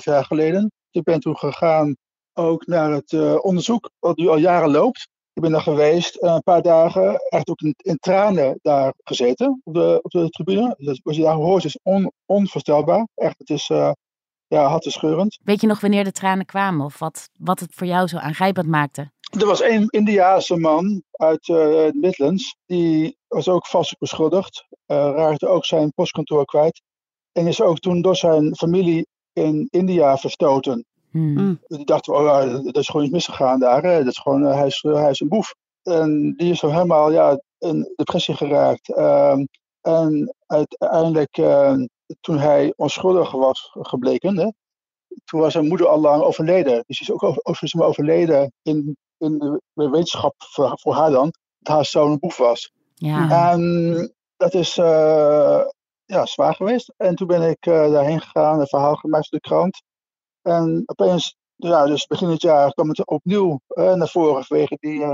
2,5 0.00 0.04
jaar 0.04 0.24
geleden. 0.24 0.72
Ik 0.90 1.02
ben 1.02 1.20
toen 1.20 1.36
gegaan 1.36 1.96
ook 2.32 2.66
naar 2.66 2.90
het 2.90 3.40
onderzoek, 3.42 3.90
wat 3.98 4.16
nu 4.16 4.28
al 4.28 4.38
jaren 4.38 4.70
loopt. 4.70 5.08
Ik 5.38 5.44
ben 5.44 5.52
daar 5.52 5.62
geweest, 5.62 6.22
uh, 6.22 6.32
een 6.32 6.42
paar 6.42 6.62
dagen, 6.62 7.16
echt 7.28 7.48
ook 7.48 7.60
in, 7.60 7.74
in, 7.76 7.96
tranen 7.96 8.58
daar 8.62 8.94
gezeten 9.04 9.60
op 9.64 9.74
de, 9.74 9.98
op 10.02 10.10
de 10.10 10.28
tribune. 10.28 10.74
Dus 10.78 11.00
wat 11.02 11.16
je 11.16 11.22
daar 11.22 11.34
hoort 11.34 11.64
is 11.64 11.78
on, 11.82 12.12
onvoorstelbaar. 12.26 13.08
Echt, 13.14 13.38
het 13.38 13.50
is 13.50 13.68
uh, 13.68 13.90
ja, 14.46 14.66
hartverscheurend. 14.66 15.38
Weet 15.44 15.60
je 15.60 15.66
nog 15.66 15.80
wanneer 15.80 16.04
de 16.04 16.12
tranen 16.12 16.46
kwamen 16.46 16.84
of 16.84 16.98
wat, 16.98 17.28
wat 17.32 17.60
het 17.60 17.74
voor 17.74 17.86
jou 17.86 18.06
zo 18.06 18.16
aangrijpend 18.16 18.66
maakte? 18.66 19.10
Er 19.38 19.46
was 19.46 19.62
een 19.62 19.88
Indiaanse 19.88 20.56
man 20.56 21.02
uit 21.10 21.48
uh, 21.48 21.90
Midlands, 21.92 22.56
die 22.66 23.16
was 23.28 23.48
ook 23.48 23.66
vast 23.66 23.98
beschuldigd, 23.98 24.66
raakte 24.86 25.46
ook 25.46 25.64
zijn 25.64 25.92
postkantoor 25.92 26.44
kwijt. 26.44 26.82
En 27.32 27.46
is 27.46 27.60
ook 27.60 27.78
toen 27.78 28.02
door 28.02 28.16
zijn 28.16 28.56
familie 28.56 29.06
in 29.32 29.66
India 29.70 30.16
verstoten. 30.16 30.84
Hmm. 31.10 31.60
Die 31.66 31.84
dachten, 31.84 32.14
oh, 32.14 32.64
dat 32.64 32.76
is 32.76 32.88
gewoon 32.88 33.04
iets 33.04 33.14
misgegaan 33.14 33.60
daar. 33.60 33.82
Hè. 33.82 33.98
Dat 33.98 34.12
is 34.12 34.18
gewoon, 34.18 34.42
hij, 34.42 34.66
is, 34.66 34.82
hij 34.82 35.10
is 35.10 35.20
een 35.20 35.28
boef. 35.28 35.54
En 35.82 36.34
die 36.36 36.50
is 36.50 36.58
zo 36.58 36.68
helemaal 36.68 37.10
ja, 37.10 37.40
in 37.58 37.92
depressie 37.96 38.34
geraakt. 38.34 38.88
Uh, 38.88 39.38
En 39.80 40.34
uiteindelijk, 40.46 41.34
toen 42.20 42.38
hij 42.38 42.72
onschuldig 42.76 43.30
was 43.30 43.70
gebleken, 43.72 44.36
hè, 44.38 44.50
toen 45.24 45.40
was 45.40 45.52
zijn 45.52 45.68
moeder 45.68 45.86
al 45.86 46.00
lang 46.00 46.22
overleden. 46.22 46.84
Dus 46.86 47.00
is 47.00 47.12
ook 47.12 47.22
over, 47.22 47.42
overleden 47.78 48.52
in, 48.62 48.96
in 49.18 49.38
de 49.72 49.90
wetenschap 49.90 50.34
voor, 50.36 50.78
voor 50.80 50.94
haar 50.94 51.10
dan, 51.10 51.32
dat 51.58 51.74
haar 51.74 51.84
zoon 51.84 52.10
een 52.10 52.18
boef 52.18 52.36
was. 52.36 52.72
Ja. 52.94 53.52
En 53.52 54.14
dat 54.36 54.54
is 54.54 54.76
uh, 54.76 55.64
ja, 56.04 56.26
zwaar 56.26 56.54
geweest. 56.54 56.92
En 56.96 57.14
toen 57.14 57.26
ben 57.26 57.42
ik 57.42 57.66
uh, 57.66 57.90
daarheen 57.90 58.20
gegaan, 58.20 58.60
een 58.60 58.66
verhaal 58.66 58.94
gemaakt 58.94 59.28
voor 59.28 59.38
de 59.38 59.48
krant. 59.48 59.82
En 60.42 60.82
opeens, 60.86 61.36
ja, 61.56 61.86
dus 61.86 62.06
begin 62.06 62.28
het 62.28 62.42
jaar 62.42 62.72
kwam 62.72 62.88
het 62.88 63.06
opnieuw 63.06 63.60
uh, 63.68 63.94
naar 63.94 64.08
voren 64.08 64.44
vanwege 64.44 64.76
die, 64.80 65.04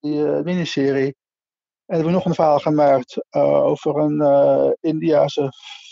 die 0.00 0.24
miniserie. 0.24 1.16
En 1.86 1.94
hebben 1.94 2.06
we 2.06 2.18
nog 2.18 2.24
een 2.24 2.34
verhaal 2.34 2.58
gemaakt 2.58 3.34
over 3.64 3.96
een 3.96 4.76
Indiase 4.80 5.50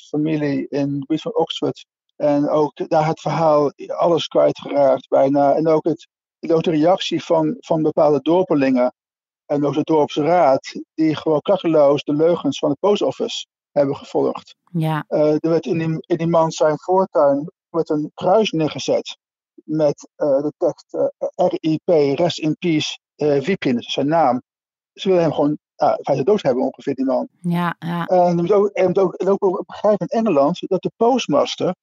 familie 0.08 0.68
in 0.68 0.92
het 0.92 1.00
gebied 1.00 1.20
van 1.20 1.36
Oxford. 1.36 1.86
En 2.16 2.48
ook 2.48 2.88
daar 2.88 3.06
het 3.06 3.20
verhaal 3.20 3.72
alles 3.86 4.26
kwijtgeraakt 4.26 5.08
bijna. 5.08 5.54
En 5.54 5.68
ook, 5.68 5.84
het, 5.84 6.08
ook 6.48 6.62
de 6.62 6.70
reactie 6.70 7.24
van, 7.24 7.56
van 7.58 7.82
bepaalde 7.82 8.20
dorpelingen 8.20 8.94
en 9.46 9.64
ook 9.64 9.74
de 9.74 9.82
dorpsraad, 9.82 10.82
die 10.94 11.16
gewoon 11.16 11.40
klakkeloos 11.40 12.02
de 12.02 12.14
leugens 12.14 12.58
van 12.58 12.70
de 12.70 12.76
post 12.80 13.02
office 13.02 13.46
hebben 13.70 13.96
gevolgd. 13.96 14.56
Ja. 14.72 15.04
Uh, 15.08 15.32
er 15.32 15.48
werd 15.48 15.66
in 15.66 15.78
die, 15.78 16.04
in 16.06 16.16
die 16.16 16.26
man 16.26 16.50
zijn 16.50 16.78
voortuin 16.78 17.50
werd 17.76 17.90
een 17.90 18.10
kruis 18.14 18.50
neergezet 18.50 19.18
met 19.64 20.08
uh, 20.16 20.42
de 20.42 20.52
tekst 20.56 20.94
uh, 20.94 21.06
eh, 21.18 21.46
RIP, 21.48 22.18
Rest 22.18 22.38
in 22.38 22.56
Peace, 22.58 22.98
uh, 23.16 23.40
Wipin, 23.40 23.74
dat 23.74 23.82
is 23.82 23.92
zijn 23.92 24.08
naam. 24.08 24.42
Ze 24.92 25.08
willen 25.08 25.22
hem 25.22 25.32
gewoon 25.32 25.58
uh, 25.76 26.24
dood 26.24 26.42
hebben 26.42 26.64
ongeveer, 26.64 26.94
die 26.94 27.04
man. 27.04 27.28
Ja, 27.40 27.76
ja. 27.78 28.06
En 28.06 28.28
je 28.28 28.34
moet 28.34 28.52
ook, 28.52 28.68
en 28.68 28.86
moet 28.86 28.98
ook, 28.98 29.44
ook 29.44 29.66
begrijpen 29.66 30.06
in 30.06 30.18
Engeland 30.18 30.58
dat 30.60 30.82
de 30.82 30.90
postmaster 30.96 31.74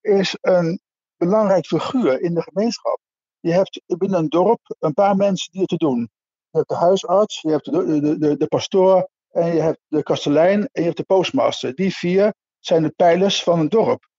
is 0.00 0.36
een 0.40 0.80
belangrijk 1.16 1.66
figuur 1.66 2.20
in 2.20 2.34
de 2.34 2.42
gemeenschap. 2.42 2.98
Je 3.40 3.52
hebt 3.52 3.82
binnen 3.86 4.18
een 4.18 4.28
dorp 4.28 4.60
een 4.78 4.94
paar 4.94 5.16
mensen 5.16 5.52
die 5.52 5.60
het 5.60 5.70
te 5.70 5.76
doen. 5.76 6.10
Je 6.50 6.56
hebt 6.56 6.68
de 6.68 6.74
huisarts, 6.74 7.40
je 7.40 7.50
hebt 7.50 7.64
de, 7.64 8.00
de, 8.00 8.18
de, 8.18 8.36
de 8.36 8.46
pastoor 8.46 9.08
en 9.30 9.54
je 9.54 9.60
hebt 9.60 9.80
de 9.88 10.02
kastelein 10.02 10.60
en 10.60 10.68
je 10.72 10.82
hebt 10.82 10.96
de 10.96 11.04
postmaster. 11.04 11.74
Die 11.74 11.94
vier 11.94 12.34
zijn 12.58 12.82
de 12.82 12.92
pijlers 12.96 13.42
van 13.42 13.58
een 13.58 13.68
dorp. 13.68 14.09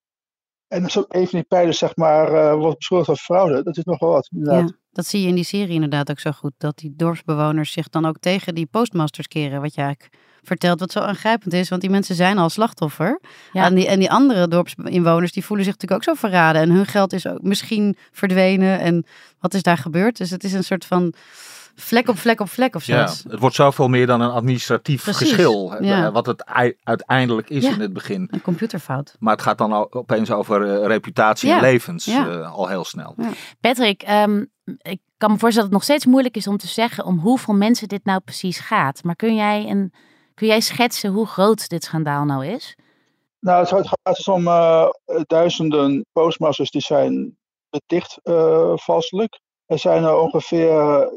En 0.72 0.84
als 0.84 0.96
een 0.96 1.06
van 1.28 1.40
die 1.40 1.44
pijlers, 1.44 1.78
zeg 1.78 1.96
maar, 1.96 2.34
uh, 2.34 2.54
wordt 2.54 2.78
beschuldigd 2.78 3.08
van 3.08 3.18
fraude, 3.18 3.64
dat 3.64 3.78
is 3.78 3.84
nogal 3.84 4.12
wat. 4.12 4.30
Ja, 4.32 4.68
dat 4.92 5.06
zie 5.06 5.22
je 5.22 5.28
in 5.28 5.36
die 5.36 5.44
serie 5.44 5.74
inderdaad 5.74 6.12
ook 6.12 6.20
zo 6.20 6.32
goed. 6.32 6.52
Dat 6.58 6.78
die 6.78 6.94
dorpsbewoners 6.96 7.72
zich 7.72 7.90
dan 7.90 8.06
ook 8.06 8.18
tegen 8.20 8.56
die 8.56 8.66
postmasters 8.66 9.28
keren. 9.28 9.62
Wat 9.62 9.76
je 9.76 9.82
eigenlijk 9.82 10.16
vertelt, 10.42 10.80
wat 10.80 10.92
zo 10.92 11.00
aangrijpend 11.00 11.54
is. 11.54 11.70
Want 11.70 11.82
die 11.82 11.90
mensen 11.90 12.16
zijn 12.16 12.38
al 12.38 12.50
slachtoffer. 12.50 13.22
Ja. 13.54 13.66
En, 13.66 13.76
die, 13.76 13.88
en 13.88 14.00
die 14.00 14.12
andere 14.12 14.48
dorpsinwoners, 14.48 15.32
die 15.32 15.46
voelen 15.46 15.66
zich 15.66 15.74
natuurlijk 15.74 16.08
ook 16.08 16.16
zo 16.16 16.28
verraden. 16.28 16.62
En 16.62 16.72
hun 16.72 16.86
geld 16.86 17.14
is 17.14 17.28
ook 17.28 17.42
misschien 17.42 17.96
verdwenen. 18.12 18.80
En 18.80 19.06
wat 19.40 19.54
is 19.54 19.64
daar 19.64 19.78
gebeurd? 19.78 20.18
Dus 20.18 20.30
het 20.30 20.44
is 20.44 20.54
een 20.54 20.64
soort 20.64 20.86
van 20.86 21.14
vlek 21.76 22.08
op 22.08 22.18
vlek 22.18 22.40
op 22.40 22.50
vlek 22.50 22.76
of 22.76 22.84
zo. 22.84 22.94
Ja, 22.94 23.10
het 23.30 23.40
wordt 23.40 23.56
zoveel 23.56 23.88
meer 23.88 24.08
dan 24.08 24.22
een 24.22 24.32
administratief 24.32 25.04
geschil. 25.04 25.84
Ja. 25.84 26.12
Wat 26.12 26.26
het 26.26 26.46
uiteindelijk 26.84 27.50
is 27.50 27.64
in 27.64 27.80
het 27.80 27.94
begin. 27.94 28.28
Een 28.32 28.42
computerfout. 28.42 29.16
Maar 29.20 29.34
het 29.34 29.42
gaat 29.42 29.58
dan 29.58 29.94
opeens 29.94 30.32
over 30.32 30.82
uh, 30.82 30.86
reputatie 30.86 31.52
en 31.52 31.62
levens 31.62 32.08
uh, 32.08 32.54
al 32.54 32.68
heel 32.68 32.86
snel. 32.86 33.16
Patrick, 33.60 34.10
um, 34.10 34.52
ik 34.64 35.00
kan 35.18 35.32
me 35.32 35.38
voorstellen 35.38 35.54
dat 35.54 35.64
het 35.64 35.72
nog 35.72 35.84
steeds 35.84 36.06
moeilijk 36.06 36.36
is 36.36 36.48
om 36.48 36.58
te 36.58 36.68
zeggen 36.68 37.06
om 37.06 37.20
hoeveel 37.20 37.54
mensen 37.54 37.88
dit 37.88 38.06
nou 38.06 38.20
precies 38.20 38.60
gaat. 38.60 39.04
Maar 39.04 39.16
kun 39.16 39.36
jij, 39.36 39.70
een, 39.70 39.94
kun 40.34 40.48
jij 40.48 40.62
schetsen 40.62 41.12
hoe 41.12 41.28
groot 41.28 41.70
dit 41.70 41.84
schandaal 41.84 42.26
nou 42.26 42.46
is? 42.46 42.76
Nou, 43.40 43.60
het 43.60 43.88
gaat 43.88 44.16
dus 44.16 44.28
om 44.28 44.48
uh, 44.48 44.88
duizenden 45.28 46.06
postmasters 46.12 46.72
die 46.72 46.82
zijn 46.82 47.38
beticht 47.70 48.20
valselijk. 48.76 49.40
Er 49.66 49.80
zijn 49.80 50.04
er 50.04 50.16
ongeveer 50.16 51.10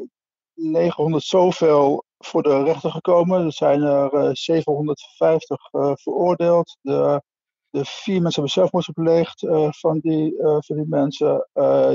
900 0.55 1.23
zoveel 1.23 2.03
voor 2.17 2.43
de 2.43 2.63
rechter 2.63 2.91
gekomen. 2.91 3.45
Er 3.45 3.53
zijn 3.53 3.81
er 3.81 4.37
750 4.37 5.73
uh, 5.73 5.91
veroordeeld. 5.93 6.77
De, 6.81 7.21
de, 7.69 7.85
vier 7.85 8.21
mensen 8.21 8.33
hebben 8.33 8.51
zelfmoord 8.51 8.85
gepleegd 8.85 9.43
uh, 9.43 9.67
van, 9.71 9.99
die, 9.99 10.33
uh, 10.33 10.57
van 10.59 10.75
die 10.75 10.87
mensen. 10.87 11.49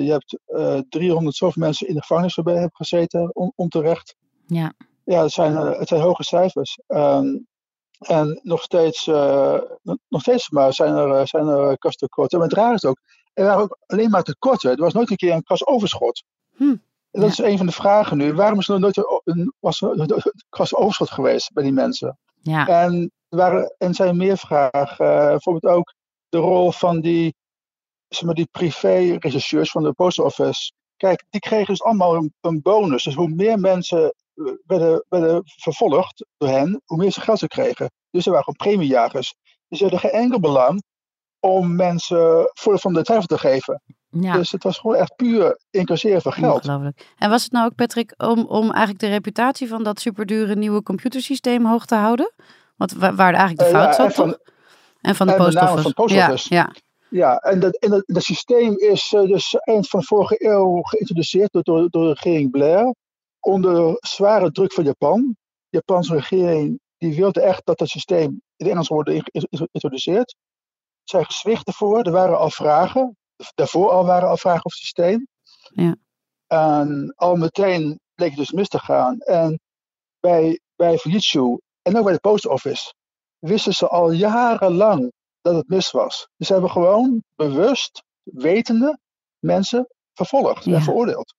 je 0.05 0.11
hebt 0.11 0.39
300 0.91 1.37
zoveel 1.37 1.63
mensen 1.63 1.89
in 1.89 1.95
de 1.95 2.01
gevangenis 2.01 2.35
hebben 2.35 2.71
gezeten, 2.73 3.35
on, 3.35 3.53
onterecht. 3.55 4.17
Ja, 4.47 4.73
ja 5.05 5.23
het, 5.23 5.33
zijn, 5.33 5.57
het 5.57 5.89
zijn 5.89 6.01
hoge 6.01 6.25
cijfers. 6.25 6.81
Um, 6.87 7.49
en 8.01 8.41
nog 8.43 8.63
steeds, 8.63 9.07
nog 10.09 10.21
steeds 10.21 10.51
maar 10.51 10.73
zijn 10.73 10.95
er, 10.95 11.29
zijn 11.29 11.47
er 11.47 11.79
kastekorten. 11.79 12.39
Maar 12.39 12.49
het 12.49 12.57
raar 12.57 12.75
is 12.75 12.85
ook, 12.85 13.01
er 13.33 13.45
waren 13.45 13.63
ook 13.63 13.79
alleen 13.87 14.11
maar 14.11 14.23
tekorten. 14.23 14.71
Er 14.71 14.77
was 14.77 14.93
nooit 14.93 15.11
een 15.11 15.17
keer 15.17 15.33
een 15.33 15.43
kasoverschot. 15.43 16.25
Hm. 16.57 16.77
Dat 17.11 17.31
is 17.31 17.39
een 17.39 17.57
van 17.57 17.67
de 17.67 17.73
vragen 17.73 18.17
nu. 18.17 18.35
Waarom 18.35 18.59
is 18.59 18.69
er 18.69 18.81
nooit 18.81 18.97
een, 19.25 19.53
was 19.59 19.81
er 19.81 20.01
een 20.01 20.77
overschot 20.77 21.11
geweest 21.11 21.53
bij 21.53 21.63
die 21.63 21.73
mensen? 21.73 22.19
Ja. 22.43 22.67
En 22.67 23.13
er 23.29 23.39
waren, 23.39 23.75
en 23.79 23.95
zijn 23.95 24.17
meer 24.17 24.39
vragen. 24.39 25.07
Uh, 25.07 25.27
bijvoorbeeld 25.27 25.75
ook 25.75 25.95
de 26.29 26.39
rol 26.39 26.73
van 26.73 27.01
die, 27.01 27.35
zeg 28.09 28.23
maar, 28.23 28.35
die 28.35 28.49
privé-regisseurs 28.51 29.71
van 29.71 29.83
de 29.83 29.93
post 29.93 30.19
office. 30.19 30.73
Kijk, 30.97 31.25
die 31.31 31.41
kregen 31.41 31.67
dus 31.67 31.83
allemaal 31.83 32.15
een, 32.15 32.35
een 32.41 32.63
bonus. 32.63 33.05
Dus 33.05 33.15
hoe 33.15 33.29
meer 33.29 33.59
mensen 33.59 34.15
werden, 34.67 35.05
werden 35.09 35.43
vervolgd 35.45 36.27
door 36.37 36.49
hen, 36.49 36.83
hoe 36.85 36.97
meer 36.97 37.11
ze 37.11 37.21
geld 37.21 37.39
ze 37.39 37.49
kregen. 37.49 37.91
Dus 38.11 38.25
ze 38.25 38.31
waren 38.31 38.45
gewoon 38.45 38.75
premiejagers. 38.75 39.35
Dus 39.69 39.79
ze 39.79 39.85
hadden 39.85 40.11
geen 40.11 40.21
enkel 40.21 40.41
belang 40.41 40.83
om 41.41 41.77
mensen 41.77 42.51
voor 42.53 42.79
van 42.79 42.93
de 42.93 43.03
twijfel 43.03 43.27
te 43.27 43.39
geven. 43.39 43.83
Ja. 44.11 44.33
Dus 44.33 44.51
het 44.51 44.63
was 44.63 44.79
gewoon 44.79 44.97
echt 44.97 45.17
puur 45.17 45.59
incasseren 45.71 46.23
van 46.23 46.33
geld. 46.33 46.55
Ongelooflijk. 46.55 47.15
En 47.19 47.31
was 47.31 47.43
het 47.43 47.53
nou 47.53 47.67
ook, 47.67 47.75
Patrick, 47.75 48.15
om, 48.17 48.45
om 48.45 48.71
eigenlijk 48.71 48.99
de 48.99 49.09
reputatie 49.09 49.69
van 49.69 49.83
dat 49.83 50.01
superdure 50.01 50.57
nieuwe 50.57 50.83
computersysteem 50.83 51.67
hoog 51.67 51.87
te 51.87 51.95
houden? 51.95 52.33
Want 52.77 52.93
waar, 52.93 53.15
waar 53.15 53.35
eigenlijk 53.35 53.71
de 53.71 53.77
fout 53.77 53.89
uh, 53.89 53.95
zat, 53.95 54.15
van, 54.15 54.39
En 55.01 55.15
van 55.15 55.27
de 55.27 55.35
post 55.95 56.13
ja, 56.13 56.35
ja. 56.37 56.73
ja, 57.09 57.37
en 57.37 57.61
dat, 57.61 57.77
en 57.77 58.05
dat, 58.07 58.23
systeem 58.23 58.79
is 58.79 59.13
uh, 59.13 59.27
dus 59.27 59.55
eind 59.55 59.89
van 59.89 60.05
vorige 60.05 60.35
eeuw 60.39 60.83
geïntroduceerd 60.83 61.53
door, 61.53 61.63
door, 61.63 61.89
door 61.91 62.03
de 62.03 62.13
regering 62.13 62.51
Blair. 62.51 62.95
Onder 63.41 63.97
zware 64.01 64.51
druk 64.51 64.73
van 64.73 64.85
Japan. 64.85 65.37
De 65.69 65.77
Japanse 65.87 66.15
regering 66.15 66.81
die 66.99 67.15
wilde 67.15 67.41
echt 67.41 67.61
dat 67.65 67.79
dat 67.79 67.89
systeem 67.89 68.43
in 68.57 68.67
Engels 68.67 68.89
wordt 68.89 69.11
geïntroduceerd. 69.11 70.35
Zij 71.05 71.25
gezwicht 71.25 71.67
ervoor. 71.67 72.03
Er 72.03 72.13
waren 72.13 72.39
al 72.39 72.51
vragen 72.51 73.19
daarvoor 73.55 73.91
al 73.91 74.05
waren 74.07 74.29
al 74.29 74.37
vragen 74.37 74.65
over 74.65 74.79
het 74.79 74.87
systeem. 74.87 75.27
Ja. 75.73 75.97
En 76.47 77.13
al 77.17 77.37
meteen 77.37 78.01
bleek 78.15 78.29
het 78.29 78.39
dus 78.39 78.53
mis 78.53 78.69
te 78.69 78.79
gaan. 78.79 79.21
En 79.21 79.61
bij, 80.21 80.61
bij 80.77 80.99
Fujitsu 80.99 81.59
en 81.83 81.97
ook 81.97 82.05
bij 82.05 82.13
de 82.13 82.21
post 82.21 82.47
office 82.47 82.95
wisten 83.39 83.75
ze 83.75 83.89
al 83.89 84.11
jarenlang 84.11 85.13
dat 85.41 85.55
het 85.55 85.69
mis 85.69 85.91
was. 85.91 86.29
Dus 86.37 86.47
ze 86.47 86.53
hebben 86.53 86.71
gewoon 86.71 87.23
bewust, 87.37 88.03
wetende 88.23 88.99
mensen 89.39 89.89
vervolgd 90.15 90.67
en 90.67 90.83
veroordeeld. 90.83 91.35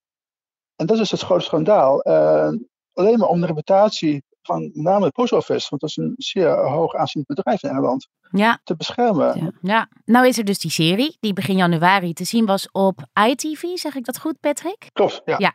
En 0.75 0.85
dat 0.85 0.99
is 0.99 1.11
het 1.11 1.21
grote 1.21 1.43
schandaal. 1.43 2.07
Uh, 2.07 2.51
alleen 2.93 3.19
maar 3.19 3.27
om 3.27 3.41
de 3.41 3.47
reputatie 3.47 4.23
van 4.41 4.61
met 4.61 4.75
name 4.75 5.05
de 5.05 5.11
post 5.11 5.33
office, 5.33 5.67
want 5.69 5.81
dat 5.81 5.89
is 5.89 5.97
een 5.97 6.13
zeer 6.17 6.67
hoog 6.67 6.95
aanzienlijk 6.95 7.35
bedrijf 7.35 7.63
in 7.63 7.69
Engeland, 7.69 8.07
ja. 8.31 8.59
te 8.63 8.75
beschermen. 8.75 9.39
Ja. 9.39 9.51
ja. 9.61 9.89
nou 10.05 10.27
is 10.27 10.37
er 10.37 10.45
dus 10.45 10.59
die 10.59 10.71
serie 10.71 11.17
die 11.19 11.33
begin 11.33 11.55
januari 11.55 12.13
te 12.13 12.23
zien 12.23 12.45
was 12.45 12.71
op 12.71 13.05
ITV, 13.27 13.63
zeg 13.73 13.95
ik 13.95 14.05
dat 14.05 14.19
goed 14.19 14.39
Patrick? 14.39 14.89
Klopt, 14.93 15.21
ja. 15.25 15.35
ja. 15.37 15.53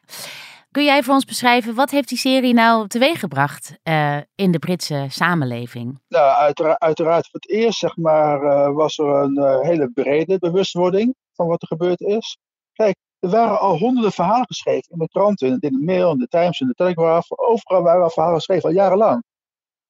Kun 0.70 0.84
jij 0.84 1.02
voor 1.02 1.14
ons 1.14 1.24
beschrijven, 1.24 1.74
wat 1.74 1.90
heeft 1.90 2.08
die 2.08 2.18
serie 2.18 2.54
nou 2.54 2.86
teweeggebracht 2.88 3.78
uh, 3.84 4.16
in 4.34 4.50
de 4.50 4.58
Britse 4.58 5.06
samenleving? 5.08 6.00
Nou, 6.08 6.36
uiteraard, 6.36 6.78
uiteraard 6.78 7.28
voor 7.30 7.40
het 7.40 7.50
eerst 7.50 7.78
zeg 7.78 7.96
maar, 7.96 8.42
uh, 8.42 8.74
was 8.74 8.98
er 8.98 9.06
een 9.06 9.38
uh, 9.38 9.60
hele 9.60 9.90
brede 9.90 10.38
bewustwording 10.38 11.14
van 11.32 11.46
wat 11.46 11.62
er 11.62 11.68
gebeurd 11.68 12.00
is. 12.00 12.38
Kijk, 12.72 12.96
er 13.18 13.28
waren 13.30 13.60
al 13.60 13.78
honderden 13.78 14.12
verhalen 14.12 14.46
geschreven 14.46 14.92
in 14.92 14.98
de 14.98 15.08
kranten, 15.08 15.48
in 15.48 15.58
de 15.58 15.78
Mail, 15.84 16.12
in 16.12 16.18
de 16.18 16.28
Times, 16.28 16.60
in 16.60 16.66
de 16.66 16.74
Telegraph. 16.74 17.26
Overal 17.30 17.82
waren 17.82 18.02
al 18.02 18.10
verhalen 18.10 18.36
geschreven, 18.36 18.68
al 18.68 18.74
jarenlang. 18.74 19.24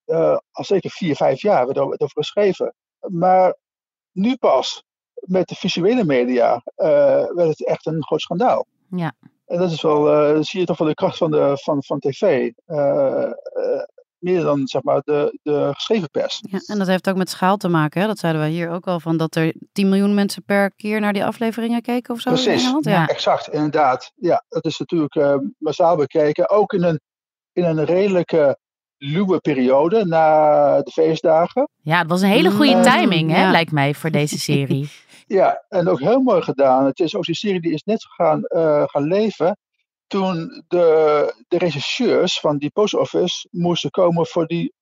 Uh, 0.06 0.38
al 0.50 0.64
zeker 0.64 0.90
vier, 0.90 1.16
vijf 1.16 1.42
jaar 1.42 1.66
werd 1.66 1.78
over 1.78 2.10
geschreven. 2.10 2.74
Maar 3.00 3.56
nu 4.12 4.36
pas, 4.36 4.84
met 5.14 5.48
de 5.48 5.54
visuele 5.54 6.04
media, 6.04 6.54
uh, 6.76 6.86
werd 7.34 7.48
het 7.48 7.66
echt 7.66 7.86
een 7.86 8.04
groot 8.04 8.20
schandaal. 8.20 8.66
Ja. 8.90 9.14
En 9.46 9.58
dat 9.58 9.70
is 9.70 9.82
wel, 9.82 10.34
uh, 10.36 10.42
zie 10.42 10.60
je 10.60 10.66
toch 10.66 10.78
wel 10.78 10.88
de 10.88 10.94
kracht 10.94 11.16
van, 11.16 11.30
de, 11.30 11.58
van, 11.62 11.82
van 11.82 11.98
tv 11.98 12.52
meer 14.26 14.42
dan 14.42 14.66
zeg 14.66 14.82
maar, 14.82 15.00
de, 15.04 15.38
de 15.42 15.70
geschreven 15.72 16.10
pers. 16.10 16.42
Ja, 16.50 16.60
en 16.66 16.78
dat 16.78 16.86
heeft 16.86 17.08
ook 17.08 17.16
met 17.16 17.30
schaal 17.30 17.56
te 17.56 17.68
maken. 17.68 18.00
Hè? 18.00 18.06
Dat 18.06 18.18
zeiden 18.18 18.42
wij 18.42 18.50
hier 18.50 18.70
ook 18.70 18.86
al 18.86 19.00
van 19.00 19.16
dat 19.16 19.34
er 19.34 19.54
10 19.72 19.88
miljoen 19.88 20.14
mensen 20.14 20.42
per 20.44 20.72
keer 20.74 21.00
naar 21.00 21.12
die 21.12 21.24
afleveringen 21.24 21.82
keken 21.82 22.14
of 22.14 22.20
zo. 22.20 22.30
Precies, 22.30 22.52
in 22.52 22.58
Engeland? 22.58 22.84
Ja. 22.84 23.06
exact, 23.06 23.48
inderdaad. 23.48 24.12
Ja, 24.14 24.44
dat 24.48 24.64
is 24.64 24.78
natuurlijk 24.78 25.14
uh, 25.14 25.34
massaal 25.58 25.96
bekeken. 25.96 26.50
Ook 26.50 26.72
in 26.72 26.82
een, 26.82 27.00
in 27.52 27.64
een 27.64 27.84
redelijke 27.84 28.58
luwe 28.98 29.40
periode 29.40 30.04
na 30.04 30.82
de 30.82 30.90
feestdagen. 30.90 31.68
Ja, 31.82 31.98
het 31.98 32.08
was 32.08 32.22
een 32.22 32.28
hele 32.28 32.50
goede 32.50 32.74
Mm, 32.74 32.82
timing, 32.82 33.30
hè, 33.30 33.42
ja. 33.42 33.50
lijkt 33.50 33.72
mij, 33.72 33.94
voor 33.94 34.10
deze 34.20 34.38
serie. 34.38 34.90
Ja, 35.26 35.64
en 35.68 35.88
ook 35.88 36.00
heel 36.00 36.20
mooi 36.20 36.42
gedaan. 36.42 36.84
Het 36.84 37.00
is 37.00 37.14
ook 37.16 37.24
die 37.24 37.34
serie 37.34 37.60
die 37.60 37.72
is 37.72 37.82
net 37.82 38.04
gaan, 38.04 38.44
eh, 38.44 38.82
gaan 38.86 39.02
leven 39.02 39.56
toen 40.06 40.64
de, 40.68 41.44
de 41.48 41.58
regisseurs 41.58 42.40
van 42.40 42.58
die 42.58 42.70
post 42.70 42.94
office 42.94 43.48
moesten 43.50 43.90
komen 43.90 44.26
voor 44.26 44.46
die, 44.46 44.72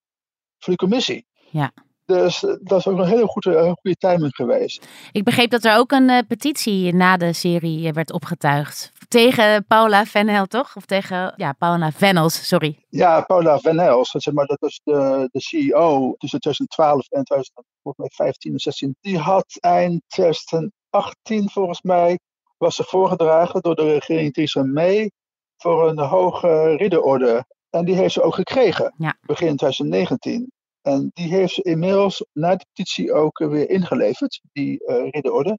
voor 0.58 0.76
die 0.76 0.88
commissie. 0.88 1.26
Ja. 1.50 1.72
Dus 2.06 2.44
eh, 2.44 2.54
dat 2.60 2.78
is 2.78 2.86
ook 2.86 2.98
een 2.98 3.06
hele 3.06 3.26
goede, 3.26 3.50
hele 3.50 3.76
goede 3.80 3.96
timing 3.96 4.34
geweest. 4.34 4.88
Ik 5.12 5.24
begreep 5.24 5.50
dat 5.50 5.64
er 5.64 5.76
ook 5.76 5.92
een 5.92 6.10
eh, 6.10 6.26
petitie 6.28 6.94
na 6.94 7.16
de 7.16 7.32
serie 7.32 7.86
eh, 7.86 7.92
werd 7.92 8.12
opgetuigd. 8.12 8.92
Tegen 9.08 9.66
Paula 9.66 10.04
Venel, 10.04 10.46
toch? 10.46 10.76
Of 10.76 10.84
tegen, 10.84 11.34
ja, 11.36 11.52
Paula 11.52 11.92
Venels, 11.92 12.48
sorry. 12.48 12.84
Ja, 12.88 13.20
Paula 13.20 13.58
Van 13.58 13.78
Els, 13.78 14.10
zeg 14.10 14.34
maar, 14.34 14.46
dat 14.46 14.60
was 14.60 14.80
de, 14.84 15.28
de 15.32 15.40
CEO 15.40 16.14
tussen 16.18 16.38
2012 16.38 17.08
en 17.08 17.24
2015 17.24 18.52
en 18.52 18.58
16. 18.58 18.96
Die 19.00 19.18
had 19.18 19.56
eind 19.60 20.02
2018 20.06 21.50
volgens 21.50 21.82
mij, 21.82 22.18
was 22.56 22.74
ze 22.76 22.84
voorgedragen 22.84 23.60
door 23.60 23.74
de 23.74 23.92
regering 23.92 24.32
Theresa 24.32 24.62
May 24.62 25.10
voor 25.56 25.88
een 25.88 25.98
hoge 25.98 26.76
ridderorde. 26.76 27.44
En 27.70 27.84
die 27.84 27.94
heeft 27.94 28.12
ze 28.14 28.22
ook 28.22 28.34
gekregen, 28.34 28.94
Ja. 28.96 29.16
begin 29.20 29.56
2019. 29.56 30.52
En 30.82 31.10
die 31.14 31.28
heeft 31.28 31.54
ze 31.54 31.62
inmiddels 31.62 32.26
na 32.32 32.56
de 32.56 32.64
petitie 32.72 33.12
ook 33.12 33.38
weer 33.38 33.70
ingeleverd, 33.70 34.40
die 34.52 34.84
eh, 34.86 35.10
ridderorde. 35.10 35.58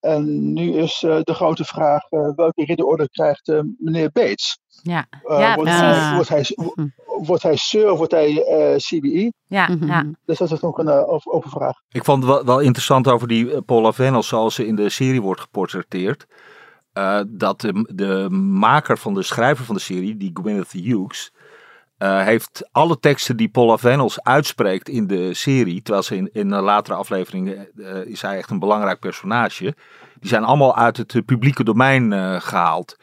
En 0.00 0.52
nu 0.52 0.76
is 0.76 1.02
eh, 1.02 1.20
de 1.22 1.34
grote 1.34 1.64
vraag, 1.64 2.04
eh, 2.08 2.30
welke 2.34 2.64
ridderorde 2.64 3.08
krijgt 3.08 3.62
meneer 3.78 4.10
Bates? 4.12 4.58
Ja, 4.82 5.06
Uh, 5.24 5.38
Ja, 5.38 5.54
wordt, 5.54 5.70
precies. 5.70 5.86
hij, 5.96 6.14
wordt, 6.14 6.28
hij, 6.28 6.44
wordt 7.22 7.42
hij 7.42 7.56
Sir 7.56 7.90
of 7.90 7.96
wordt 7.98 8.12
hij 8.12 8.44
eh, 8.44 8.76
CBE? 8.76 9.32
ja, 9.46 9.68
Mhm. 9.68 9.86
ja. 9.86 10.04
Dus 10.24 10.38
dat 10.38 10.50
is 10.50 10.60
nog 10.60 10.78
een 10.78 10.88
eh, 10.88 11.08
open, 11.26 11.50
vraag. 11.50 11.74
Ik 11.88 12.04
vond 12.04 12.22
het 12.22 12.32
wel, 12.32 12.44
wel 12.44 12.60
interessant 12.60 13.08
over 13.08 13.28
die 13.28 13.52
eh, 13.52 13.58
Paula 13.66 13.92
Venels 13.92 14.28
zoals 14.28 14.54
ze 14.54 14.66
in 14.66 14.76
de 14.76 14.88
serie 14.88 15.22
wordt 15.22 15.40
geportretteerd. 15.40 16.26
eh, 16.92 17.20
dat 17.28 17.60
de, 17.60 17.90
de 17.94 18.30
maker 18.40 18.98
van 18.98 19.14
de 19.14 19.22
schrijver 19.22 19.64
van 19.64 19.74
de 19.74 19.80
serie, 19.80 20.16
die 20.16 20.30
Gwyneth 20.34 20.72
Hughes, 20.72 21.32
eh, 21.98 22.22
heeft 22.24 22.68
alle 22.72 22.98
teksten 22.98 23.36
die 23.36 23.48
Paula 23.48 23.76
Venels 23.78 24.22
uitspreekt 24.22 24.88
in 24.88 25.06
de 25.06 25.34
serie, 25.34 25.82
terwijl 25.82 26.04
ze 26.04 26.16
in, 26.16 26.30
in 26.32 26.50
een 26.50 26.62
latere 26.62 26.96
afleveringen 26.96 27.68
eh, 27.76 28.04
is 28.06 28.22
hij 28.22 28.36
echt 28.38 28.50
een 28.50 28.58
belangrijk 28.58 28.98
personage, 29.00 29.74
die 30.20 30.28
zijn 30.28 30.44
allemaal 30.44 30.76
uit 30.76 30.96
het 30.96 31.24
publieke 31.24 31.64
domein 31.64 32.12
eh, 32.12 32.40
gehaald. 32.40 32.96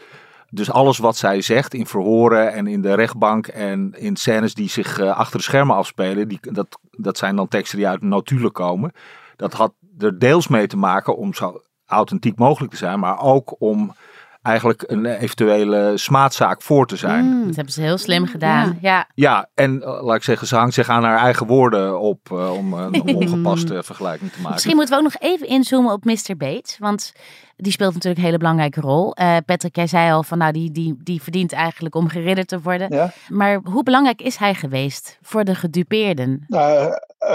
Dus 0.54 0.72
alles 0.72 0.98
wat 0.98 1.18
zij 1.18 1.42
zegt 1.42 1.74
in 1.74 1.86
verhoren 1.86 2.54
en 2.54 2.68
in 2.68 2.82
de 2.82 2.94
rechtbank 2.94 3.48
en 3.48 3.94
in 3.98 4.16
scènes 4.16 4.54
die 4.54 4.70
zich 4.70 5.00
eh, 5.00 5.18
achter 5.18 5.38
de 5.38 5.44
schermen 5.44 5.76
afspelen, 5.76 6.28
die, 6.28 6.40
dat, 6.42 6.80
dat 6.92 7.18
zijn 7.18 7.36
dan 7.36 7.48
teksten 7.48 7.78
die 7.78 7.88
uit 7.88 8.02
notulen 8.02 8.52
komen. 8.52 8.92
Dat 9.36 9.54
had 9.54 9.74
er 9.98 10.20
deels 10.20 10.48
mee 10.48 10.68
te 10.68 10.78
maken 10.78 11.18
om 11.18 11.34
zo 11.34 11.62
authentiek 11.86 12.38
mogelijk 12.38 12.72
te 12.72 12.78
zijn, 12.78 13.00
maar 13.00 13.22
ook 13.22 13.56
om 13.60 13.94
eigenlijk 14.42 14.84
een 14.88 15.06
eventuele 15.06 15.92
smaadzaak 15.96 16.62
voor 16.62 16.88
te 16.88 16.96
zijn. 16.96 17.26
Mm. 17.26 17.46
Dat 17.46 17.56
hebben 17.56 17.74
ze 17.74 17.82
heel 17.82 17.98
slim 17.98 18.26
gedaan. 18.26 18.78
Ja, 18.82 19.08
Ja, 19.14 19.50
en 19.54 19.82
eh, 19.82 20.04
laat 20.04 20.16
ik 20.16 20.24
zeggen, 20.24 20.48
ze 20.48 20.56
hangt 20.56 20.74
zich 20.74 20.90
aan 20.90 21.04
haar 21.04 21.18
eigen 21.18 21.48
woorden 21.48 22.00
op 22.00 22.20
eh, 22.32 22.54
om 22.54 22.74
eh, 22.74 22.88
een 22.92 23.16
ongepaste 23.16 23.84
vergelijking 23.92 24.32
te 24.32 24.38
maken. 24.38 24.52
Misschien 24.52 24.76
moeten 24.76 24.98
we 24.98 25.04
ook 25.04 25.12
nog 25.12 25.22
even 25.22 25.48
inzoomen 25.48 25.92
op 25.94 26.06
Mr. 26.06 26.38
Bates. 26.38 26.78
Want 26.80 27.14
die 27.62 27.72
speelt 27.72 27.94
natuurlijk 27.94 28.20
een 28.20 28.26
hele 28.26 28.38
belangrijke 28.38 28.82
rol. 28.82 29.14
Eh, 29.14 29.38
Patrick, 29.46 29.76
jij 29.76 29.88
zei 29.88 30.12
al 30.12 30.24
van 30.24 30.38
nou, 30.38 30.52
die, 30.52 30.72
die, 30.72 30.96
die 31.04 31.22
verdient 31.22 31.52
eigenlijk 31.52 31.96
om 31.96 32.08
geridderd 32.08 32.48
te 32.48 32.62
worden. 32.62 32.96
Ja? 32.96 33.12
Maar 33.28 33.60
hoe 33.64 33.84
belangrijk 33.84 34.22
is 34.22 34.36
hij 34.36 34.54
geweest 34.54 35.18
voor 35.22 35.44
de 35.44 35.56
gedupeerden? 35.56 36.46
Nou, 36.48 36.92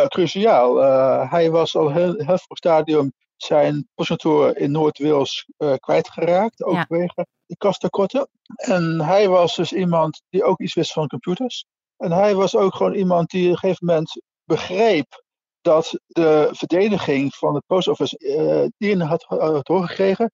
cruciaal. 0.09 0.85
Eh, 0.85 1.31
hij 1.31 1.51
was 1.51 1.77
al 1.77 1.93
heel, 1.93 2.15
heel 2.17 2.39
vroeg 2.39 2.57
stadium 2.57 3.13
zijn 3.37 3.89
postkantoor 3.95 4.57
in 4.57 4.71
Noord-Wales 4.71 5.47
eh, 5.57 5.75
kwijtgeraakt, 5.75 6.63
ook 6.63 6.75
Ja. 6.75 6.85
vanwege 6.89 7.27
de 7.47 7.57
kastekorten. 7.57 8.29
En 8.57 9.01
hij 9.01 9.29
was 9.29 9.57
dus 9.57 9.73
iemand 9.73 10.23
die 10.29 10.45
ook 10.45 10.61
iets 10.61 10.75
wist 10.75 10.93
van 10.93 11.07
computers. 11.07 11.65
En 11.97 12.13
hij 12.13 12.35
was 12.35 12.57
ook 12.57 12.75
gewoon 12.75 12.95
iemand 12.95 13.31
die 13.31 13.45
op 13.47 13.53
een 13.53 13.59
gegeven 13.59 13.87
moment 13.87 14.23
begreep 14.45 15.25
dat 15.61 16.01
de 16.07 16.49
verdediging 16.53 17.35
van 17.35 17.55
de 17.55 17.63
post 17.67 17.89
office 17.89 18.19
eh 18.19 18.69
die 18.79 19.03
had, 19.03 19.23
had 19.23 19.67
doorgekregen. 19.67 20.33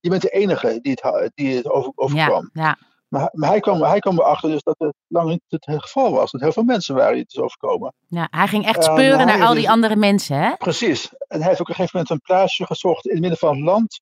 Je 0.00 0.08
bent 0.08 0.22
de 0.22 0.30
enige 0.30 0.78
die 0.80 0.98
het, 1.00 1.30
die 1.34 1.56
het 1.56 1.68
over, 1.68 1.92
overkwam. 1.94 2.50
Ja, 2.52 2.62
ja. 2.62 2.78
Maar, 3.08 3.28
maar 3.32 3.48
hij, 3.50 3.60
kwam, 3.60 3.82
hij 3.82 3.98
kwam 3.98 4.18
erachter 4.18 4.50
dus 4.50 4.62
dat 4.62 4.74
het 4.78 4.94
lang 5.06 5.28
niet 5.28 5.42
het 5.48 5.82
geval 5.82 6.12
was. 6.12 6.30
Dat 6.30 6.40
heel 6.40 6.52
veel 6.52 6.62
mensen 6.62 6.94
waren 6.94 7.12
die 7.12 7.22
het 7.22 7.32
is 7.32 7.38
overkomen. 7.40 7.94
ja, 8.08 8.26
hij 8.30 8.46
ging 8.48 8.66
echt 8.66 8.86
Eh, 8.86 8.92
speuren 8.92 9.26
naar 9.26 9.42
al 9.42 9.52
dus- 9.52 9.58
die 9.58 9.70
andere 9.70 9.96
mensen, 9.96 10.36
hè? 10.36 10.56
Precies. 10.56 11.08
En 11.28 11.38
hij 11.38 11.48
heeft 11.48 11.60
ook 11.60 11.68
op 11.68 11.68
een 11.68 11.74
gegeven 11.74 11.90
moment 11.98 12.10
een 12.10 12.20
plaatsje 12.36 12.66
gezocht 12.66 13.04
in 13.06 13.10
het 13.12 13.20
midden 13.20 13.38
van 13.38 13.54
het 13.56 13.64
land. 13.64 14.00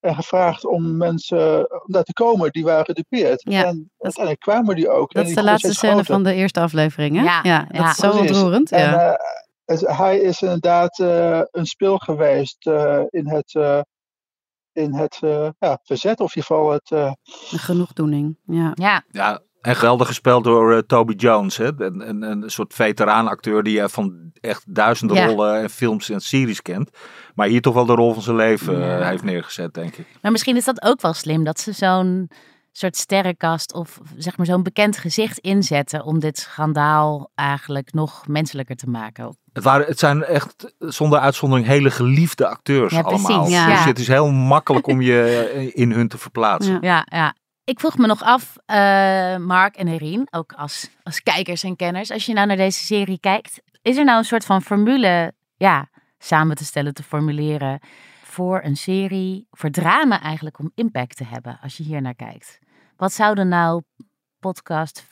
En 0.00 0.14
gevraagd 0.14 0.66
om 0.66 0.96
mensen 0.96 1.58
om 1.84 1.92
daar 1.92 2.02
te 2.04 2.12
komen 2.12 2.50
die 2.52 2.64
waren 2.64 2.84
gedupeerd. 2.84 3.42
Ja, 3.50 3.64
en 3.64 3.90
uiteindelijk 3.98 4.44
kwamen 4.44 4.76
die 4.76 4.88
ook. 4.90 5.12
Dat 5.12 5.22
en 5.22 5.28
is 5.28 5.34
de 5.34 5.42
laatste 5.42 5.72
scène 5.74 5.92
groter. 5.92 6.12
van 6.14 6.22
de 6.22 6.34
eerste 6.34 6.60
aflevering, 6.60 7.16
hè? 7.16 7.22
Ja, 7.22 7.42
dat 7.42 7.76
ja. 7.76 7.90
is 7.90 7.96
zo 7.96 8.10
Precies. 8.10 8.30
ontroerend. 8.30 8.70
En 8.72 8.78
Ja. 8.90 9.12
eh, 9.12 9.18
het- 9.64 9.86
hij 9.96 10.18
is 10.18 10.42
inderdaad 10.42 10.98
eh, 10.98 11.40
een 11.50 11.66
speel 11.66 11.98
geweest 11.98 12.66
eh, 12.66 13.00
in 13.10 13.28
het, 13.28 13.54
eh, 13.54 13.80
in 14.76 14.94
het 14.94 15.18
eh, 15.20 15.48
ja, 15.58 15.78
verzet. 15.82 16.20
Of 16.20 16.36
in 16.36 16.42
ieder 16.42 16.56
geval 16.56 16.72
het... 16.72 16.90
eh, 16.90 17.12
Een 17.52 17.58
genoegdoening. 17.58 18.38
Ja. 18.46 18.72
Ja, 18.74 19.02
Ja, 19.10 19.40
en 19.60 19.76
geweldig 19.76 20.06
gespeeld 20.06 20.44
door 20.44 20.72
eh, 20.74 20.78
Toby 20.78 21.14
Jones. 21.14 21.56
Hè? 21.56 21.80
Een, 21.80 22.08
een, 22.08 22.22
een 22.22 22.50
soort 22.50 22.74
veteraanacteur 22.74 23.62
die 23.62 23.76
je 23.80 23.88
van 23.88 24.30
echt 24.40 24.74
duizenden 24.74 25.16
Ja. 25.16 25.26
rollen 25.26 25.60
en 25.60 25.70
films 25.70 26.10
en 26.10 26.20
series 26.20 26.62
kent. 26.62 26.90
Maar 27.34 27.46
hier 27.48 27.60
toch 27.60 27.74
wel 27.74 27.86
de 27.86 27.94
rol 27.94 28.12
van 28.12 28.22
zijn 28.22 28.36
leven 28.36 28.78
Ja. 28.78 29.08
heeft 29.08 29.22
neergezet, 29.22 29.74
denk 29.74 29.96
ik. 29.96 30.06
maar 30.22 30.32
misschien 30.32 30.56
is 30.56 30.64
dat 30.64 30.82
ook 30.82 31.00
wel 31.00 31.12
slim 31.12 31.44
dat 31.44 31.60
ze 31.60 31.72
zo'n 31.72 32.30
soort 32.72 32.96
sterrenkast 32.96 33.74
of 33.74 34.00
zeg 34.16 34.36
maar 34.36 34.46
zo'n 34.46 34.62
bekend 34.62 34.96
gezicht 34.96 35.38
inzetten 35.38 36.04
om 36.04 36.18
dit 36.18 36.38
schandaal 36.38 37.30
eigenlijk 37.34 37.92
nog 37.92 38.26
menselijker 38.28 38.76
te 38.76 38.88
maken. 38.88 39.36
Het, 39.56 39.64
waren, 39.64 39.86
het 39.86 39.98
zijn 39.98 40.24
echt 40.24 40.74
zonder 40.78 41.18
uitzondering 41.18 41.66
hele 41.66 41.90
geliefde 41.90 42.46
acteurs 42.46 42.92
Ja, 42.92 43.02
precies, 43.02 43.26
allemaal. 43.26 43.48
ja. 43.48 43.66
Dus 43.66 43.78
Ja. 43.78 43.86
het 43.86 43.98
is 43.98 44.08
heel 44.08 44.30
makkelijk 44.30 44.86
om 44.86 45.00
je 45.00 45.50
eh, 45.54 45.70
in 45.82 45.92
hun 45.92 46.08
te 46.08 46.18
verplaatsen. 46.18 46.72
Ja. 46.72 46.78
Ja, 46.80 47.06
ja. 47.18 47.34
Ik 47.64 47.80
vroeg 47.80 47.96
me 47.98 48.06
nog 48.06 48.22
af, 48.22 48.56
eh, 48.66 48.76
Mark 49.36 49.76
en 49.76 49.86
Herien, 49.86 50.26
ook 50.30 50.52
als, 50.52 50.90
als 51.02 51.22
kijkers 51.22 51.62
en 51.62 51.76
kenners, 51.76 52.10
als 52.10 52.26
je 52.26 52.32
nou 52.32 52.46
naar 52.46 52.56
deze 52.56 52.84
serie 52.84 53.20
kijkt, 53.20 53.62
is 53.82 53.96
er 53.96 54.04
nou 54.04 54.18
een 54.18 54.24
soort 54.24 54.44
van 54.44 54.62
formule 54.62 55.32
ja, 55.56 55.88
samen 56.18 56.56
te 56.56 56.64
stellen, 56.64 56.94
te 56.94 57.02
formuleren 57.02 57.80
voor 58.22 58.60
een 58.64 58.76
serie, 58.76 59.46
voor 59.50 59.70
drama 59.70 60.20
eigenlijk, 60.22 60.58
om 60.58 60.70
impact 60.74 61.16
te 61.16 61.24
hebben 61.24 61.58
als 61.62 61.76
je 61.76 61.82
hier 61.82 62.02
naar 62.02 62.14
kijkt? 62.14 62.58
Wat 62.96 63.12
zouden 63.12 63.48
nou 63.48 63.82
podcast, 64.40 65.04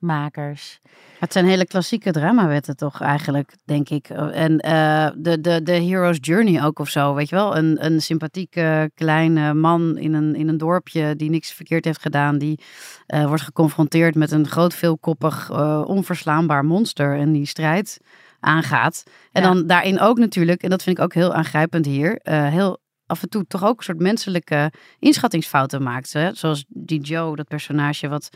filmmakers, 0.00 0.80
Het 1.18 1.32
zijn 1.32 1.46
hele 1.46 1.66
klassieke 1.66 2.10
dramawetten 2.10 2.76
toch 2.76 3.00
eigenlijk, 3.00 3.56
denk 3.64 3.88
ik. 3.88 4.08
En 4.08 4.58
eh, 4.58 5.10
de, 5.16 5.40
de, 5.40 5.62
de 5.62 5.72
hero's 5.72 6.18
journey 6.20 6.64
ook 6.64 6.78
of 6.78 6.88
zo, 6.88 7.14
weet 7.14 7.28
je 7.28 7.34
wel. 7.34 7.56
Een, 7.56 7.84
een 7.84 8.00
sympathieke 8.02 8.90
kleine 8.94 9.54
man 9.54 9.98
in 9.98 10.14
een, 10.14 10.34
in 10.34 10.48
een 10.48 10.58
dorpje 10.58 11.16
die 11.16 11.30
niks 11.30 11.52
verkeerd 11.52 11.84
heeft 11.84 12.02
gedaan. 12.02 12.38
Die 12.38 12.60
eh, 13.06 13.26
wordt 13.26 13.42
geconfronteerd 13.42 14.14
met 14.14 14.30
een 14.30 14.46
groot 14.46 14.74
veelkoppig, 14.74 15.50
eh, 15.50 15.82
onverslaanbaar 15.86 16.64
monster. 16.64 17.18
En 17.18 17.32
die 17.32 17.46
strijd 17.46 17.98
aangaat. 18.40 19.02
En 19.32 19.42
Ja. 19.42 19.48
dan 19.48 19.66
daarin 19.66 20.00
ook 20.00 20.18
natuurlijk, 20.18 20.62
en 20.62 20.70
dat 20.70 20.82
vind 20.82 20.98
ik 20.98 21.04
ook 21.04 21.14
heel 21.14 21.34
aangrijpend 21.34 21.86
hier, 21.86 22.20
heel 22.22 22.78
af 23.06 23.22
en 23.22 23.28
toe 23.28 23.44
toch 23.46 23.64
ook 23.64 23.78
een 23.78 23.84
soort 23.84 23.98
menselijke 23.98 24.72
inschattingsfouten 24.98 25.82
maakt. 25.82 26.12
Hè? 26.12 26.34
Zoals 26.34 26.64
die 26.68 27.00
Joe, 27.00 27.36
dat 27.36 27.48
personage 27.48 28.08
wat 28.08 28.28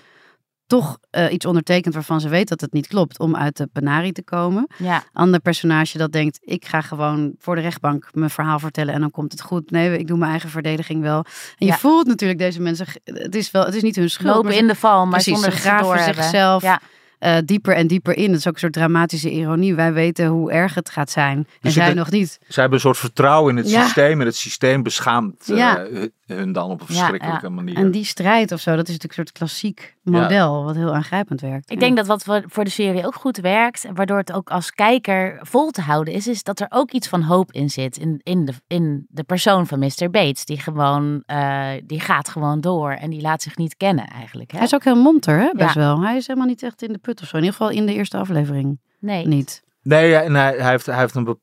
toch 0.71 0.99
eh, 1.11 1.33
iets 1.33 1.47
ondertekent 1.47 1.95
waarvan 1.95 2.21
ze 2.21 2.29
weet 2.29 2.49
dat 2.49 2.61
het 2.61 2.73
niet 2.73 2.87
klopt 2.87 3.19
om 3.19 3.37
uit 3.37 3.57
de 3.57 3.67
penarie 3.73 4.13
te 4.13 4.23
komen. 4.23 4.67
ja, 4.77 5.03
Ander 5.13 5.41
personage 5.41 5.99
dat 5.99 6.13
denkt, 6.13 6.39
ik 6.43 6.65
ga 6.65 6.81
gewoon 6.81 7.33
voor 7.39 7.55
de 7.55 7.61
rechtbank 7.61 8.09
mijn 8.13 8.31
verhaal 8.31 8.59
vertellen 8.59 8.95
en 8.95 9.01
dan 9.01 9.11
komt 9.11 9.33
het 9.33 9.41
goed. 9.41 9.71
Nee, 9.71 9.99
ik 9.99 10.07
doe 10.07 10.19
mijn 10.19 10.31
eigen 10.31 10.51
verdediging 10.51 11.03
wel. 11.03 11.25
En 11.59 11.67
je 11.67 11.73
voelt 11.73 12.07
natuurlijk 12.07 12.39
deze 12.39 12.61
mensen, 12.61 12.87
het 13.05 13.35
is 13.35 13.51
wel, 13.51 13.65
het 13.65 13.75
is 13.75 13.83
niet 13.83 13.97
hun 13.97 14.11
schuld. 14.11 14.35
lopen 14.35 14.53
ze- 14.53 14.59
in 14.59 14.67
de 14.67 14.75
val, 14.75 15.03
maar 15.05 15.11
precies, 15.13 15.33
zonder 15.33 15.51
ze 15.53 15.57
ze 15.57 15.63
graven 15.63 16.15
zichzelf 16.15 16.63
Ja, 16.63 16.81
eh, 17.21 17.37
dieper 17.45 17.75
en 17.75 17.87
dieper 17.87 18.17
in. 18.17 18.31
Het 18.31 18.39
is 18.39 18.47
ook 18.47 18.53
een 18.55 18.59
soort 18.61 18.73
dramatische 18.73 19.31
ironie. 19.31 19.75
Wij 19.75 19.93
weten 19.93 20.27
hoe 20.27 20.53
erg 20.53 20.75
het 20.75 20.91
gaat 20.91 21.11
zijn 21.11 21.37
en 21.37 21.47
Dus 21.61 21.73
zij 21.75 21.87
het- 21.87 21.95
nog 21.95 22.11
niet. 22.11 22.39
Zij 22.49 22.63
hebben 22.63 22.75
een 22.75 22.81
soort 22.81 22.99
vertrouwen 22.99 23.51
in 23.51 23.57
het 23.63 23.71
Ja. 23.71 23.83
systeem. 23.83 24.21
En 24.21 24.27
het 24.27 24.37
systeem 24.37 24.83
beschaamt 24.83 25.49
eh, 25.51 25.57
Ja. 25.57 25.87
hun- 25.91 26.13
hun 26.27 26.53
dan 26.53 26.71
op 26.71 26.81
een 26.81 26.87
verschrikkelijke 26.87 27.47
ja. 27.47 27.53
manier. 27.53 27.77
En 27.77 27.91
die 27.91 28.05
strijd 28.05 28.53
of 28.53 28.61
zo, 28.61 28.71
dat 28.77 28.89
is 28.89 28.93
natuurlijk 28.95 29.19
een 29.19 29.25
soort 29.27 29.33
klassiek 29.39 29.97
model, 30.03 30.65
wat 30.65 30.75
heel 30.77 30.95
aangrijpend 30.95 31.41
werkt. 31.41 31.71
Ik 31.71 31.75
Ja. 31.75 31.81
denk 31.81 31.97
dat 31.97 32.07
wat 32.07 32.23
voor- 32.47 32.65
de 32.65 32.71
serie 32.71 33.07
ook 33.07 33.15
goed 33.15 33.37
werkt, 33.37 33.85
en 33.85 33.95
waardoor 33.95 34.19
het 34.19 34.33
ook 34.33 34.51
als 34.51 34.71
kijker 34.73 35.39
vol 35.43 35.71
te 35.71 35.81
houden 35.81 36.15
is, 36.15 36.27
is 36.27 36.43
dat 36.43 36.61
er 36.61 36.67
ook 36.69 36.91
iets 36.93 37.09
van 37.09 37.23
hoop 37.23 37.53
in 37.53 37.71
zit. 37.71 37.97
In, 37.97 38.21
in, 38.23 38.45
de, 38.45 38.53
in 38.67 39.07
de 39.09 39.23
persoon 39.25 39.67
van 39.67 39.79
Mr. 39.79 40.11
Bates. 40.11 40.45
Die 40.45 40.61
gewoon, 40.61 41.23
eh, 41.27 41.69
die 41.85 42.01
gaat 42.01 42.29
gewoon 42.29 42.61
door 42.61 42.91
en 42.93 43.11
die 43.11 43.21
laat 43.21 43.43
zich 43.43 43.57
niet 43.57 43.77
kennen 43.77 44.07
eigenlijk. 44.07 44.51
Hè? 44.51 44.57
Hij 44.57 44.67
is 44.67 44.75
ook 44.75 44.85
heel 44.85 45.03
monter, 45.03 45.39
hè? 45.39 45.51
best 45.53 45.75
Ja. 45.75 45.81
wel. 45.81 46.01
Hij 46.03 46.17
is 46.17 46.27
helemaal 46.27 46.49
niet 46.49 46.63
echt 46.63 46.83
in 46.83 46.93
de 46.93 46.99
of 47.23 47.29
zo. 47.29 47.37
In 47.37 47.43
ieder 47.43 47.57
geval 47.59 47.75
in 47.77 47.87
de 47.87 47.95
eerste 47.95 48.17
aflevering 48.17 48.81
Nee. 48.99 49.27
niet. 49.27 49.63
Nee, 49.83 50.09
ja, 50.09 50.23
en 50.23 50.35
hij, 50.35 50.57
hij 50.59 50.71
heeft, 50.71 50.87
hij 50.87 50.99
heeft 50.99 51.15
een, 51.15 51.39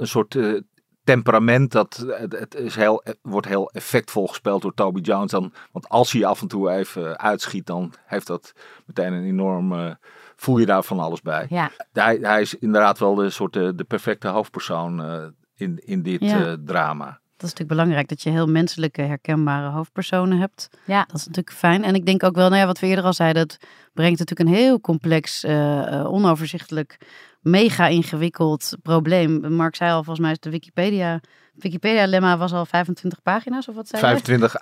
soort 0.00 0.34
eh, 0.34 0.60
temperament 1.04 1.72
dat 1.72 2.04
het, 2.08 2.38
het 2.38 2.54
is 2.54 2.74
heel, 2.76 3.00
het 3.04 3.18
wordt 3.22 3.46
heel 3.46 3.70
effectvol 3.70 4.26
gespeeld 4.26 4.62
door 4.62 4.74
Toby 4.74 5.00
Jones. 5.00 5.30
Dan, 5.30 5.52
want 5.72 5.88
als 5.88 6.12
hij 6.12 6.24
af 6.24 6.40
en 6.40 6.48
toe 6.48 6.70
even 6.70 7.18
uitschiet, 7.18 7.66
dan 7.66 7.92
heeft 8.06 8.26
dat 8.26 8.52
meteen 8.86 9.12
een 9.12 9.24
enorm. 9.24 9.72
eh, 9.72 9.90
voel 10.36 10.58
je 10.58 10.66
daar 10.66 10.82
van 10.82 10.98
alles 11.00 11.20
bij. 11.22 11.46
Ja, 11.48 11.70
Hij, 11.92 12.18
hij 12.22 12.40
is 12.40 12.54
inderdaad 12.58 12.98
wel 12.98 13.14
de 13.14 13.30
soort 13.30 13.52
de, 13.52 13.74
de 13.74 13.84
perfecte 13.84 14.28
hoofdpersoon 14.28 15.02
eh, 15.04 15.24
in, 15.54 15.78
in 15.84 16.02
dit 16.02 16.20
Ja. 16.20 16.46
eh, 16.46 16.52
drama. 16.64 17.19
Dat 17.40 17.48
is 17.48 17.56
natuurlijk 17.58 17.80
belangrijk, 17.80 18.08
dat 18.08 18.22
je 18.22 18.30
heel 18.30 18.46
menselijke, 18.46 19.02
herkenbare 19.02 19.68
hoofdpersonen 19.70 20.38
hebt. 20.38 20.68
ja. 20.84 21.04
Dat 21.06 21.16
is 21.16 21.26
natuurlijk 21.26 21.56
fijn. 21.56 21.84
En 21.84 21.94
ik 21.94 22.06
denk 22.06 22.22
ook 22.22 22.34
wel, 22.34 22.48
nou 22.48 22.60
ja, 22.60 22.66
wat 22.66 22.78
we 22.78 22.86
eerder 22.86 23.04
al 23.04 23.12
zeiden, 23.12 23.42
het 23.42 23.58
brengt 23.92 24.18
natuurlijk 24.18 24.48
een 24.50 24.56
heel 24.56 24.80
complex, 24.80 25.44
eh, 25.44 25.92
eh, 26.00 26.12
onoverzichtelijk, 26.12 26.96
mega 27.40 27.86
ingewikkeld 27.86 28.76
probleem. 28.82 29.54
Mark 29.54 29.76
zei 29.76 29.90
al, 29.90 29.96
volgens 29.96 30.18
mij 30.18 30.30
is 30.30 30.38
de 30.40 30.50
Wikipedia, 30.50 31.20
Wikipedia-lemma 31.54 32.36
was 32.38 32.52
al 32.52 32.66
25 32.66 33.22
pagina's 33.22 33.68
of 33.68 33.74
wat 33.74 33.88
zei 33.88 34.02
hij? 34.02 34.10
25 34.10 34.54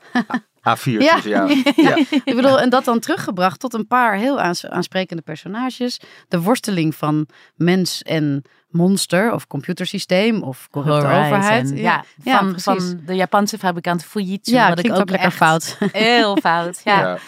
A4'tjes, 0.58 0.82
Ja. 1.02 1.20
ja. 1.24 1.46
ja. 1.76 1.96
Ik 2.24 2.34
bedoel, 2.36 2.60
en 2.60 2.70
dat 2.70 2.84
dan 2.84 2.98
teruggebracht 3.00 3.60
tot 3.60 3.74
een 3.74 3.86
paar 3.86 4.16
heel 4.16 4.40
aans- 4.40 4.66
aansprekende 4.66 5.22
personages. 5.22 6.00
De 6.28 6.40
worsteling 6.40 6.94
van 6.94 7.26
mens 7.54 8.02
en 8.02 8.42
monster 8.68 9.32
of 9.32 9.46
computersysteem 9.46 10.42
of 10.42 10.68
corrupte 10.70 11.06
Horizon. 11.06 11.24
overheid. 11.24 11.72
Ja, 11.74 12.04
ja, 12.24 12.38
van, 12.38 12.60
van 12.60 13.00
de 13.06 13.14
Japanse 13.14 13.58
fabrikant 13.58 14.04
Fujitsu. 14.04 14.52
ja, 14.54 14.68
wat 14.68 14.78
ik 14.78 14.90
ook 14.92 14.98
ook 14.98 15.10
lekker 15.10 15.26
echt 15.28 15.36
fout. 15.36 15.78
Heel 15.92 16.36
fout, 16.36 16.80
ja. 16.84 17.00
Ja. 17.00 17.18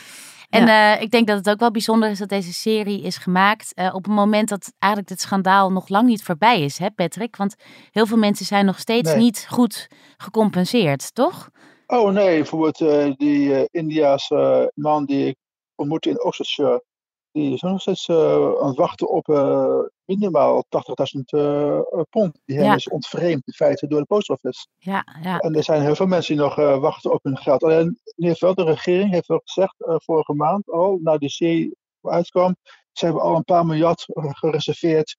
En 0.50 0.68
eh, 0.68 1.02
ik 1.02 1.10
denk 1.10 1.26
dat 1.26 1.36
het 1.36 1.50
ook 1.50 1.60
wel 1.60 1.70
bijzonder 1.70 2.10
is 2.10 2.18
dat 2.18 2.28
deze 2.28 2.52
serie 2.52 3.02
is 3.02 3.16
gemaakt 3.16 3.74
eh, 3.74 3.94
op 3.94 4.06
een 4.06 4.12
moment 4.12 4.48
dat 4.48 4.72
eigenlijk 4.78 5.12
dit 5.12 5.20
schandaal 5.20 5.72
nog 5.72 5.88
lang 5.88 6.06
niet 6.06 6.22
voorbij 6.22 6.60
is, 6.62 6.78
hè 6.78 6.90
Patrick? 6.90 7.36
Want 7.36 7.54
heel 7.90 8.06
veel 8.06 8.16
mensen 8.16 8.46
zijn 8.46 8.64
nog 8.64 8.78
steeds 8.78 9.10
Nee. 9.10 9.18
niet 9.22 9.46
goed 9.48 9.88
gecompenseerd, 10.16 11.14
toch? 11.14 11.50
Oh 11.86 12.10
nee, 12.12 12.36
bijvoorbeeld 12.36 12.80
eh, 12.80 13.10
die 13.16 13.54
eh 13.54 13.64
Indiaanse 13.70 14.72
man 14.74 15.04
die 15.04 15.26
ik 15.26 15.36
ontmoette 15.74 16.08
in 16.10 16.24
Oxfordshire, 16.24 16.84
die 17.32 17.52
is 17.52 17.60
nog 17.60 17.80
steeds 17.80 18.08
eh, 18.08 18.52
aan 18.60 18.66
het 18.68 18.76
wachten 18.76 19.08
op 19.08 19.28
eh, 19.28 19.78
minimaal 20.04 20.64
80.000 20.68 21.20
eh, 21.24 21.80
pond. 22.10 22.38
Die 22.44 22.58
Ja. 22.58 22.74
is 22.74 22.88
ontvreemd 22.88 23.46
in 23.46 23.52
feite 23.52 23.86
door 23.86 24.00
de 24.00 24.06
post 24.06 24.30
office. 24.30 24.66
Ja, 24.78 25.04
ja. 25.22 25.38
En 25.38 25.54
er 25.54 25.64
zijn 25.64 25.82
heel 25.82 25.94
veel 25.94 26.06
mensen 26.06 26.34
die 26.34 26.44
nog 26.44 26.54
wachten 26.80 27.12
op 27.12 27.22
hun 27.24 27.38
geld. 27.38 27.62
Alleen 27.64 28.00
in 28.16 28.34
de 28.38 28.52
regering 28.64 29.10
heeft 29.10 29.26
wel 29.28 29.40
gezegd 29.44 29.74
vorige 29.78 30.34
maand 30.34 30.70
al, 30.70 30.98
na 31.02 31.18
die 31.18 31.28
serie 31.28 31.76
uitkwam, 32.02 32.56
ze 32.92 33.04
hebben 33.04 33.22
al 33.22 33.36
een 33.36 33.44
paar 33.44 33.66
miljard 33.66 34.04
gereserveerd 34.14 35.16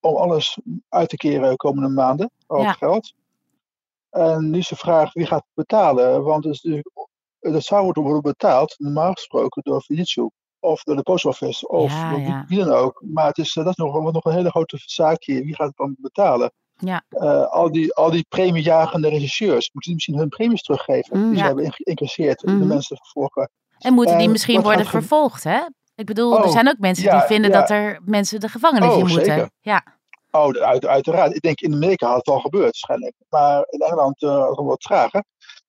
om 0.00 0.16
alles 0.16 0.58
uit 0.88 1.08
te 1.08 1.16
keren 1.16 1.50
de 1.50 1.56
komende 1.56 1.88
maanden, 1.88 2.30
al 2.46 2.62
Ja. 2.62 2.72
geld. 2.72 3.12
En 4.10 4.50
nu 4.50 4.58
is 4.58 4.68
de 4.68 4.76
vraag 4.76 5.12
wie 5.12 5.26
gaat 5.26 5.44
betalen, 5.54 6.22
want 6.22 6.44
het, 6.44 6.52
is 6.54 6.62
natuurlijk, 6.62 7.08
het 7.40 7.64
zou 7.64 7.84
moeten 7.84 8.02
worden 8.02 8.22
betaald, 8.22 8.74
normaal 8.78 9.12
gesproken 9.12 9.62
door 9.62 9.80
Fujitsu 9.80 10.28
of 10.64 10.82
door 10.82 10.96
de 10.96 11.02
post 11.02 11.24
office 11.24 11.68
of 11.68 11.92
Ja, 11.92 12.10
door 12.10 12.18
wie, 12.18 12.28
ja. 12.28 12.44
wie 12.48 12.58
dan 12.64 12.72
ook. 12.72 13.02
Maar 13.06 13.26
het 13.26 13.38
is, 13.38 13.56
eh, 13.56 13.64
dat 13.64 13.72
is 13.78 13.84
nog, 13.84 14.12
nog 14.12 14.24
een 14.24 14.32
hele 14.32 14.50
grote 14.50 14.78
zaak 14.84 15.24
hier. 15.24 15.44
Wie 15.44 15.54
gaat 15.54 15.66
het 15.66 15.76
dan 15.76 15.96
betalen? 15.98 16.52
Ja. 16.76 17.04
Eh, 17.08 17.46
al, 17.46 17.72
die, 17.72 17.94
al 17.94 18.10
die 18.10 18.26
premiejagende 18.28 19.08
regisseurs, 19.08 19.70
moeten 19.72 19.80
die 19.82 19.94
misschien 19.94 20.16
hun 20.18 20.28
premies 20.28 20.62
teruggeven 20.62 21.18
Mm, 21.18 21.28
die 21.30 21.38
ze 21.38 21.44
hebben 21.44 21.72
incasseerd 21.76 22.42
en 22.44 22.52
de 22.52 22.58
Mhm. 22.58 22.68
mensen 22.68 22.96
vervolgen. 22.96 23.50
En 23.78 23.94
moeten 23.94 24.16
die 24.16 24.24
En 24.26 24.30
misschien 24.32 24.62
worden 24.62 24.86
vervolgd, 24.86 25.44
hè? 25.44 25.60
Ik 25.94 26.06
bedoel, 26.06 26.38
er 26.38 26.44
Oh, 26.44 26.50
zijn 26.52 26.68
ook 26.68 26.78
mensen 26.78 27.10
die 27.10 27.20
vinden 27.20 27.52
dat 27.52 27.70
er 27.70 28.00
mensen 28.04 28.40
de 28.40 28.48
gevangenis 28.48 28.88
Oh, 28.88 28.98
in 28.98 29.06
moeten. 29.06 29.24
zeker. 29.24 29.50
Ja, 29.60 29.84
Oh, 30.30 30.50
uit, 30.54 30.86
uiteraard. 30.86 31.34
Ik 31.34 31.40
denk 31.40 31.60
in 31.60 31.74
Amerika 31.74 32.06
had 32.06 32.16
het 32.16 32.26
al 32.28 32.40
gebeurd 32.40 32.64
waarschijnlijk. 32.64 33.14
Maar 33.28 33.64
in 33.70 33.80
Engeland 33.80 34.22
uh, 34.22 34.30
nog 34.30 34.60
wat 34.62 34.80
trager. 34.80 35.24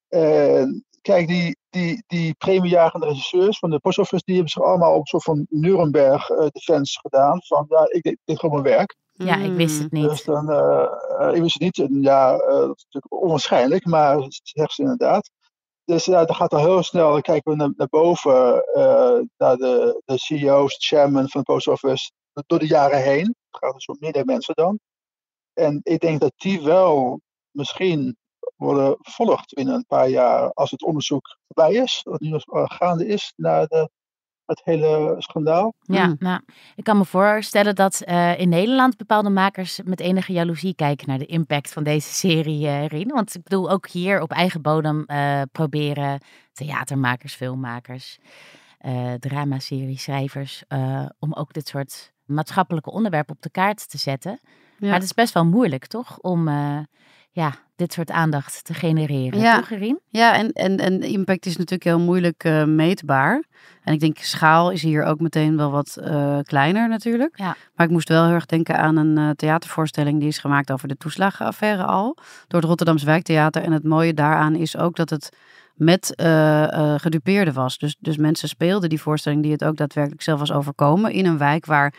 Eh, 0.07 0.63
kijk, 1.05 1.27
die, 1.27 1.57
die, 1.69 2.03
die 2.07 2.33
premiejagende 2.33 3.05
regisseurs 3.05 3.59
van 3.59 3.69
de 3.69 3.79
post 3.79 3.97
office, 3.97 4.23
die 4.25 4.35
hebben 4.35 4.51
zich 4.51 4.63
allemaal 4.63 4.93
op 4.93 4.99
een 4.99 5.05
soort 5.05 5.23
van 5.23 5.45
Nuremberg 5.49 6.29
eh, 6.29 6.47
defense 6.47 6.99
gedaan. 6.99 7.41
Van 7.43 7.65
ja, 7.69 7.87
ik 7.89 8.03
deed 8.03 8.17
dit 8.23 8.39
gewoon 8.39 8.61
mijn 8.61 8.75
werk. 8.75 8.95
ja, 9.11 9.35
ik 9.37 9.51
wist 9.51 9.79
het 9.79 9.91
Dus 9.91 10.01
niet. 10.01 10.25
dan, 10.25 10.51
eh, 10.51 10.87
eh, 11.19 11.35
ik 11.35 11.41
wist 11.41 11.53
het 11.53 11.61
niet. 11.61 12.03
Ja, 12.03 12.31
dat 12.37 12.77
is 12.77 12.85
natuurlijk 12.89 13.23
onwaarschijnlijk, 13.23 13.85
maar 13.85 14.15
dat 14.17 14.39
zegt 14.43 14.71
ze 14.71 14.81
inderdaad. 14.81 15.29
Dus 15.83 16.05
ja, 16.05 16.25
dan 16.25 16.35
gaat 16.35 16.53
al 16.53 16.59
heel 16.59 16.83
snel, 16.83 17.11
dan 17.11 17.21
kijken 17.21 17.51
we 17.51 17.57
naar, 17.57 17.73
naar 17.75 17.87
boven, 17.89 18.63
naar 19.37 19.55
de, 19.55 20.01
de 20.05 20.17
CEO's, 20.17 20.75
chairman 20.87 21.29
van 21.29 21.41
de 21.41 21.53
post 21.53 21.67
office, 21.67 22.11
door 22.47 22.59
de 22.59 22.67
jaren 22.67 23.01
heen. 23.01 23.25
Het 23.25 23.63
gaat 23.63 23.73
dus 23.73 23.85
om 23.85 23.97
meerdere 23.99 24.25
mensen 24.25 24.53
dan. 24.55 24.79
En 25.53 25.79
ik 25.83 25.99
denk 25.99 26.19
dat 26.19 26.33
die 26.35 26.61
wel 26.61 27.21
misschien 27.51 28.17
worden 28.55 28.95
vervolgd 28.99 29.53
binnen 29.53 29.73
een 29.75 29.85
paar 29.87 30.09
jaar 30.09 30.51
als 30.53 30.71
het 30.71 30.83
onderzoek 30.83 31.37
voorbij 31.47 31.73
is, 31.75 32.01
wat 32.03 32.19
nu 32.19 32.29
nog 32.29 32.43
eh, 32.45 32.63
gaande 32.65 33.07
is 33.07 33.33
naar 33.35 33.67
de, 33.67 33.89
het 34.45 34.61
hele 34.63 35.15
schandaal. 35.17 35.73
Ja, 35.81 36.05
Mm. 36.05 36.15
nou, 36.19 36.41
ik 36.75 36.83
kan 36.83 36.97
me 36.97 37.05
voorstellen 37.05 37.75
dat 37.75 38.01
eh, 38.01 38.39
in 38.39 38.49
Nederland 38.49 38.97
bepaalde 38.97 39.29
makers 39.29 39.79
met 39.83 39.99
enige 39.99 40.33
jaloezie 40.33 40.75
kijken 40.75 41.07
naar 41.07 41.17
de 41.17 41.25
impact 41.25 41.73
van 41.73 41.83
deze 41.83 42.13
serie, 42.13 42.67
eh 42.67 42.85
Rien. 42.87 43.07
Want 43.07 43.35
ik 43.35 43.43
bedoel, 43.43 43.69
ook 43.69 43.87
hier 43.87 44.21
op 44.21 44.31
eigen 44.31 44.61
bodem 44.61 45.03
eh, 45.05 45.41
proberen 45.51 46.21
theatermakers, 46.53 47.35
filmmakers, 47.35 48.17
eh 48.77 49.13
dramaserie 49.13 49.97
schrijvers, 49.99 50.63
eh, 50.67 51.05
om 51.19 51.33
ook 51.33 51.53
dit 51.53 51.67
soort 51.67 52.13
maatschappelijke 52.25 52.91
onderwerpen 52.91 53.35
op 53.35 53.41
de 53.41 53.49
kaart 53.49 53.89
te 53.89 53.97
zetten. 53.97 54.39
Ja. 54.41 54.85
Maar 54.85 54.93
het 54.93 55.03
is 55.03 55.13
best 55.13 55.33
wel 55.33 55.45
moeilijk, 55.45 55.85
toch? 55.87 56.17
Om 56.19 56.47
eh, 56.47 56.79
ja, 57.35 57.53
dit 57.75 57.93
soort 57.93 58.11
aandacht 58.11 58.63
te 58.63 58.73
genereren. 58.73 59.39
Ja. 59.39 59.63
Ja, 60.09 60.35
en, 60.35 60.51
en, 60.51 60.77
en 60.77 61.01
impact 61.01 61.45
is 61.45 61.51
natuurlijk 61.51 61.83
heel 61.83 61.99
moeilijk 61.99 62.43
eh, 62.43 62.63
meetbaar. 62.63 63.43
En 63.83 63.93
ik 63.93 63.99
denk, 63.99 64.17
schaal 64.17 64.71
is 64.71 64.81
hier 64.81 65.03
ook 65.03 65.19
meteen 65.19 65.57
wel 65.57 65.71
wat 65.71 65.97
eh, 65.97 66.37
kleiner 66.43 66.89
natuurlijk. 66.89 67.37
Ja. 67.37 67.55
Maar 67.75 67.85
ik 67.85 67.91
moest 67.91 68.09
wel 68.09 68.25
heel 68.25 68.33
erg 68.33 68.45
denken 68.45 68.77
aan 68.77 68.97
een 68.97 69.17
eh, 69.17 69.29
theatervoorstelling 69.29 70.19
die 70.19 70.27
is 70.27 70.37
gemaakt 70.37 70.71
over 70.71 70.87
de 70.87 70.97
toeslagenaffaire 70.97 71.83
al. 71.83 72.17
Door 72.47 72.59
het 72.59 72.69
Rotterdamse 72.69 73.05
Wijktheater. 73.05 73.61
En 73.61 73.71
het 73.71 73.83
mooie 73.83 74.13
daaraan 74.13 74.55
is 74.55 74.77
ook 74.77 74.95
dat 74.95 75.09
het 75.09 75.37
met 75.73 76.13
gedupeerden 76.97 77.53
was. 77.53 77.77
Dus, 77.77 77.95
dus 77.99 78.17
mensen 78.17 78.47
speelden 78.47 78.89
die 78.89 79.01
voorstelling 79.01 79.41
die 79.43 79.51
het 79.51 79.63
ook 79.63 79.75
daadwerkelijk 79.75 80.21
zelf 80.21 80.39
was 80.39 80.51
overkomen. 80.51 81.11
In 81.11 81.25
een 81.25 81.37
wijk 81.37 81.65
waar 81.65 81.93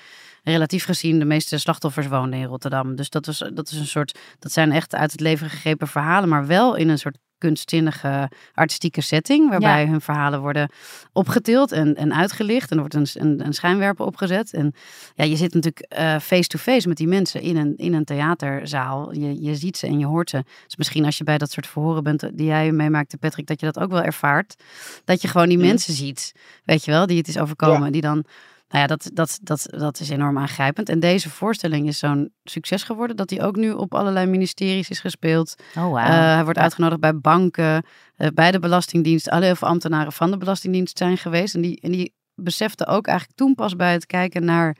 relatief 0.52 0.84
gezien 0.84 1.18
de 1.18 1.24
meeste 1.24 1.58
slachtoffers 1.58 2.06
woonden 2.06 2.38
in 2.38 2.46
Rotterdam. 2.46 2.96
Dus 2.96 3.10
dat, 3.10 3.26
was, 3.26 3.38
dat 3.54 3.70
is 3.70 3.78
een 3.78 3.86
soort, 3.86 4.18
dat 4.38 4.52
zijn 4.52 4.72
echt 4.72 4.94
uit 4.94 5.12
het 5.12 5.20
leven 5.20 5.50
gegrepen 5.50 5.88
verhalen, 5.88 6.28
maar 6.28 6.46
wel 6.46 6.74
in 6.74 6.88
een 6.88 6.98
soort 6.98 7.18
kunstzinnige 7.38 8.30
artistieke 8.54 9.00
setting, 9.00 9.48
waarbij 9.50 9.86
hun 9.86 10.00
verhalen 10.00 10.40
worden 10.40 10.70
opgetild 11.12 11.72
en, 11.72 11.94
en 11.94 12.14
uitgelicht. 12.14 12.70
En 12.70 12.76
er 12.76 12.88
wordt 12.88 12.94
een, 12.94 13.22
een, 13.26 13.46
een 13.46 13.52
schijnwerper 13.52 14.06
opgezet. 14.06 14.52
En 14.52 14.74
ja, 15.14 15.24
je 15.24 15.36
zit 15.36 15.54
natuurlijk 15.54 15.80
eh, 15.88 16.18
face-to-face 16.18 16.88
met 16.88 16.96
die 16.96 17.08
mensen 17.08 17.40
in 17.40 17.56
een, 17.56 17.76
in 17.76 17.94
een 17.94 18.04
theaterzaal. 18.04 19.12
Je, 19.14 19.42
je 19.42 19.54
ziet 19.54 19.76
ze 19.76 19.86
en 19.86 19.98
je 19.98 20.06
hoort 20.06 20.30
ze. 20.30 20.44
Dus 20.66 20.76
misschien 20.76 21.04
als 21.04 21.18
je 21.18 21.24
bij 21.24 21.38
dat 21.38 21.50
soort 21.50 21.66
verhoren 21.66 22.02
bent 22.02 22.30
die 22.34 22.46
jij 22.46 22.72
meemaakte, 22.72 23.16
Patrick, 23.18 23.46
dat 23.46 23.60
je 23.60 23.66
dat 23.66 23.78
ook 23.78 23.90
wel 23.90 24.02
ervaart. 24.02 24.62
Dat 25.04 25.22
je 25.22 25.28
gewoon 25.28 25.48
die 25.48 25.58
Mhm. 25.58 25.66
mensen 25.66 25.94
ziet, 25.94 26.32
weet 26.64 26.84
je 26.84 26.90
wel, 26.90 27.06
die 27.06 27.18
het 27.18 27.28
is 27.28 27.38
overkomen. 27.38 27.84
Ja. 27.84 27.90
Die 27.90 28.00
dan 28.00 28.24
nou 28.68 28.82
ja, 28.82 28.86
dat, 28.86 29.10
dat, 29.12 29.38
dat, 29.42 29.66
dat 29.70 30.00
is 30.00 30.08
enorm 30.08 30.38
aangrijpend. 30.38 30.88
En 30.88 31.00
deze 31.00 31.30
voorstelling 31.30 31.86
is 31.86 31.98
zo'n 31.98 32.32
succes 32.44 32.82
geworden 32.82 33.16
dat 33.16 33.30
hij 33.30 33.42
ook 33.42 33.56
nu 33.56 33.72
op 33.72 33.94
allerlei 33.94 34.26
ministeries 34.26 34.90
is 34.90 35.00
gespeeld. 35.00 35.54
Oh, 35.76 35.92
wauw. 35.92 36.06
Eh, 36.06 36.34
hij 36.34 36.44
wordt 36.44 36.58
uitgenodigd 36.58 37.00
bij 37.00 37.18
banken, 37.18 37.84
eh, 38.16 38.28
bij 38.34 38.50
de 38.50 38.58
Belastingdienst. 38.58 39.30
Alle 39.30 39.44
heel 39.44 39.56
veel 39.56 39.68
ambtenaren 39.68 40.12
van 40.12 40.30
de 40.30 40.36
Belastingdienst 40.36 40.98
zijn 40.98 41.18
geweest. 41.18 41.54
En 41.54 41.60
die, 41.60 41.80
en 41.80 41.92
die 41.92 42.14
beseften 42.34 42.86
ook 42.86 43.06
eigenlijk 43.06 43.38
toen 43.38 43.54
pas 43.54 43.76
bij 43.76 43.92
het 43.92 44.06
kijken 44.06 44.44
naar 44.44 44.76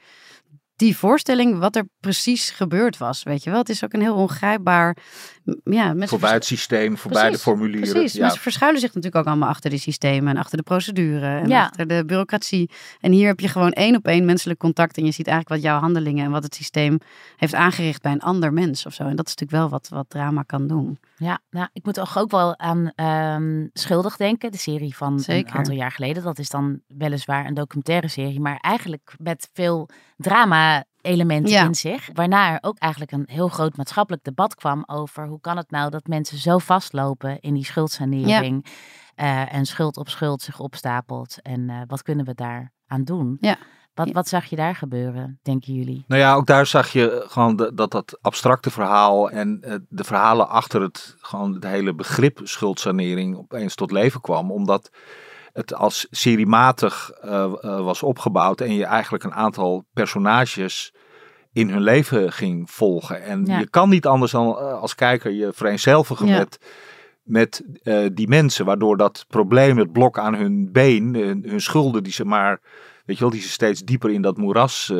die 0.77 0.97
voorstelling 0.97 1.59
wat 1.59 1.77
er 1.77 1.89
precies 2.01 2.51
gebeurd 2.51 2.97
was. 2.99 3.23
Weet 3.23 3.43
je 3.45 3.51
wel, 3.51 3.59
het 3.59 3.69
is 3.69 3.85
ook 3.85 3.93
een 3.93 4.01
heel 4.01 4.15
ongrijpbaar. 4.15 4.97
Ja, 5.65 5.87
mensen 5.87 6.09
Voorbij 6.09 6.33
het 6.33 6.45
systeem, 6.45 6.97
voorbij 6.99 7.21
Precies, 7.21 7.39
de 7.45 7.51
formulieren. 7.51 7.93
Precies, 7.93 8.13
Ja. 8.13 8.21
mensen 8.21 8.41
verschuilen 8.41 8.81
zich 8.81 8.95
natuurlijk 8.95 9.23
ook 9.23 9.31
allemaal 9.33 9.49
achter 9.49 9.71
de 9.71 9.79
systemen 9.79 10.29
en 10.29 10.37
achter 10.37 10.57
de 10.57 10.63
procedure 10.63 11.27
en 11.39 11.49
Ja. 11.49 11.63
achter 11.65 11.87
de 11.87 12.03
bureaucratie. 12.07 12.71
En 13.01 13.13
hier 13.13 13.27
heb 13.27 13.41
je 13.41 13.49
gewoon 13.49 13.73
één 13.73 13.97
op 13.97 14.07
één 14.07 14.25
menselijk 14.25 14.59
contact 14.59 14.97
en 14.97 15.05
je 15.05 15.11
ziet 15.11 15.27
eigenlijk 15.27 15.63
wat 15.63 15.71
jouw 15.71 15.81
handelingen 15.81 16.25
en 16.25 16.31
wat 16.31 16.43
het 16.43 16.55
systeem 16.55 16.99
heeft 17.37 17.55
aangericht 17.55 18.03
bij 18.03 18.13
een 18.13 18.21
ander 18.21 18.53
mens 18.53 18.87
of 18.87 18.95
zo. 18.95 19.03
En 19.03 19.17
dat 19.17 19.27
is 19.27 19.35
natuurlijk 19.37 19.61
wel 19.61 19.69
wat, 19.69 19.89
wat 19.89 20.11
drama 20.11 20.43
kan 20.43 20.67
doen. 20.67 20.99
Ja, 21.17 21.39
nou, 21.51 21.69
ik 21.73 21.85
moet 21.85 21.95
toch 21.95 22.19
ook 22.19 22.31
wel 22.31 22.59
aan 22.59 22.93
ehm, 22.95 23.67
Schuldig 23.73 24.17
denken, 24.17 24.51
de 24.51 24.59
serie 24.59 24.97
van 24.97 25.21
Zeker. 25.21 25.51
een 25.53 25.59
aantal 25.59 25.75
jaar 25.75 25.93
geleden. 25.93 26.23
Dat 26.23 26.39
is 26.39 26.49
dan 26.49 26.81
weliswaar 26.87 27.47
een 27.47 27.55
documentaire 27.55 28.09
serie, 28.09 28.41
maar 28.41 28.57
eigenlijk 28.61 29.15
met 29.19 29.49
veel 29.53 29.89
drama-elementen 30.67 31.53
Ja. 31.53 31.65
in 31.65 31.75
zich. 31.75 32.09
Waarna 32.13 32.53
er 32.53 32.59
ook 32.61 32.79
eigenlijk 32.79 33.13
een 33.13 33.25
heel 33.27 33.49
groot 33.49 33.77
maatschappelijk 33.77 34.25
debat 34.25 34.55
kwam 34.55 34.83
over 34.87 35.27
hoe 35.27 35.41
kan 35.41 35.57
het 35.57 35.71
nou 35.71 35.91
dat 35.91 36.07
mensen 36.07 36.39
zo 36.39 36.59
vastlopen 36.59 37.41
in 37.41 37.55
die 37.55 37.65
schuldsanering 37.65 38.67
eh, 39.15 39.55
en 39.55 39.67
schuld 39.67 39.97
op 39.97 40.09
schuld 40.09 40.43
zich 40.43 40.59
opstapelt 40.61 41.43
en 41.43 41.71
eh, 41.71 41.81
wat 41.87 42.03
kunnen 42.03 42.25
we 42.25 42.35
daar 42.35 42.73
aan 42.87 43.05
doen? 43.05 43.37
Ja. 43.41 43.57
Wat, 43.95 44.11
wat 44.11 44.29
zag 44.29 44.45
je 44.45 44.57
daar 44.57 44.75
gebeuren, 44.75 45.39
denken 45.43 45.75
jullie? 45.75 46.05
Nou 46.07 46.21
ja, 46.21 46.35
ook 46.35 46.47
daar 46.47 46.67
zag 46.67 46.93
je 46.93 47.25
gewoon 47.29 47.57
de- 47.57 47.75
dat 47.75 47.91
dat 47.91 48.19
abstracte 48.21 48.71
verhaal 48.71 49.31
en 49.31 49.59
eh, 49.63 49.75
de 49.89 50.05
verhalen 50.05 50.49
achter 50.49 50.83
het, 50.83 51.17
gewoon 51.21 51.55
het 51.55 51.65
hele 51.65 51.95
begrip 51.95 52.41
schuldsanering 52.45 53.37
opeens 53.37 53.75
tot 53.75 53.91
leven 53.91 54.21
kwam. 54.21 54.51
Omdat 54.51 54.91
het 55.57 55.75
als 55.75 56.07
seriematig 56.11 57.11
eh, 57.11 57.43
eh, 57.45 57.51
was 57.85 58.03
opgebouwd 58.03 58.61
en 58.61 58.75
je 58.75 58.85
eigenlijk 58.85 59.25
een 59.25 59.35
aantal 59.35 59.85
personages 59.93 60.93
in 61.53 61.69
hun 61.71 61.81
leven 61.83 62.33
ging 62.33 62.71
volgen. 62.71 63.23
En 63.23 63.47
Ja. 63.47 63.59
je 63.59 63.71
kan 63.71 63.89
niet 63.89 64.07
anders 64.07 64.33
dan 64.33 64.47
eh, 64.59 64.81
als 64.81 64.95
kijker 64.95 65.33
je 65.33 65.53
vereenzelvigen 65.53 66.27
Ja. 66.27 66.39
met, 66.39 66.59
met 67.23 67.63
die 68.13 68.29
mensen. 68.29 68.65
Waardoor 68.65 68.97
dat 68.97 69.25
probleem, 69.29 69.79
het 69.79 69.93
blok 69.93 70.19
aan 70.19 70.35
hun 70.35 70.73
been, 70.73 71.15
hun, 71.15 71.45
hun 71.49 71.61
schulden 71.61 72.03
die 72.03 72.13
ze 72.13 72.25
maar, 72.25 72.61
weet 73.05 73.17
je 73.17 73.23
wel, 73.23 73.33
die 73.33 73.41
ze 73.43 73.49
steeds 73.49 73.81
dieper 73.83 74.11
in 74.11 74.23
dat 74.23 74.37
moeras 74.37 74.93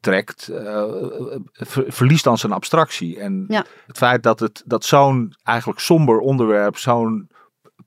trekt, 0.00 0.50
ver- 1.52 1.84
verliest 1.88 2.24
dan 2.24 2.38
zijn 2.38 2.52
abstractie. 2.52 3.18
En 3.20 3.44
Ja. 3.48 3.64
het 3.86 3.96
feit 3.98 4.22
dat, 4.22 4.40
het, 4.40 4.62
dat 4.66 4.84
zo'n 4.84 5.34
eigenlijk 5.42 5.80
somber 5.80 6.18
onderwerp, 6.18 6.76
zo'n 6.76 7.30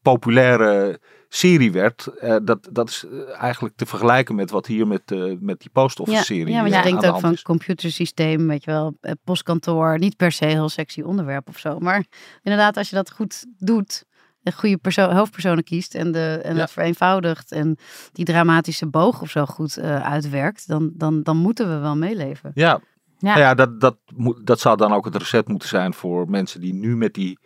populaire 0.01 0.99
serie 1.35 1.71
werd, 1.71 2.07
eh, 2.07 2.35
dat, 2.43 2.69
dat 2.71 2.89
is 2.89 3.05
eh, 3.11 3.41
eigenlijk 3.41 3.75
te 3.75 3.85
vergelijken 3.85 4.35
met 4.35 4.51
wat 4.51 4.65
hier 4.65 4.87
met, 4.87 5.11
eh, 5.11 5.33
met 5.39 5.59
die 5.59 5.69
post 5.73 5.99
office 5.99 6.23
serie 6.23 6.47
Ja, 6.53 6.61
want 6.61 6.71
eh, 6.73 6.77
je 6.77 6.83
denkt 6.83 7.01
de 7.01 7.07
ook 7.11 7.19
van 7.19 7.33
is. 7.33 7.41
computersysteem, 7.41 8.47
weet 8.47 8.63
je 8.63 8.71
wel, 8.71 8.97
postkantoor, 9.23 9.97
niet 9.99 10.15
per 10.17 10.31
se 10.31 10.45
heel 10.45 10.69
sexy 10.69 11.01
onderwerp 11.01 11.47
of 11.47 11.57
zo. 11.59 11.79
Maar 11.79 12.05
inderdaad, 12.43 12.77
als 12.77 12.89
je 12.89 12.95
dat 12.95 13.11
goed 13.11 13.45
doet, 13.57 14.05
de 14.41 14.51
goede 14.51 14.77
persoon, 14.77 15.15
hoofdpersonen 15.15 15.63
kiest 15.63 15.95
en, 15.95 16.11
de, 16.11 16.39
en 16.43 16.55
Ja. 16.55 16.61
het 16.61 16.71
vereenvoudigt 16.71 17.51
en 17.51 17.77
die 18.11 18.25
dramatische 18.25 18.87
boog 18.87 19.21
of 19.21 19.29
zo 19.29 19.45
goed 19.45 19.77
eh, 19.77 20.03
uitwerkt, 20.11 20.67
dan, 20.67 20.91
dan, 20.93 21.23
dan 21.23 21.37
moeten 21.37 21.69
we 21.69 21.77
wel 21.77 21.95
meeleven. 21.95 22.51
Ja, 22.53 22.69
Ja. 22.69 23.29
Nou 23.29 23.39
ja 23.39 23.53
dat, 23.53 23.81
dat, 23.81 23.97
moet, 24.15 24.45
dat 24.45 24.59
zou 24.59 24.77
dan 24.77 24.93
ook 24.93 25.05
het 25.05 25.15
recept 25.15 25.47
moeten 25.47 25.69
zijn 25.69 25.93
voor 25.93 26.29
mensen 26.29 26.61
die 26.61 26.73
nu 26.73 26.95
met 26.97 27.13
die 27.13 27.39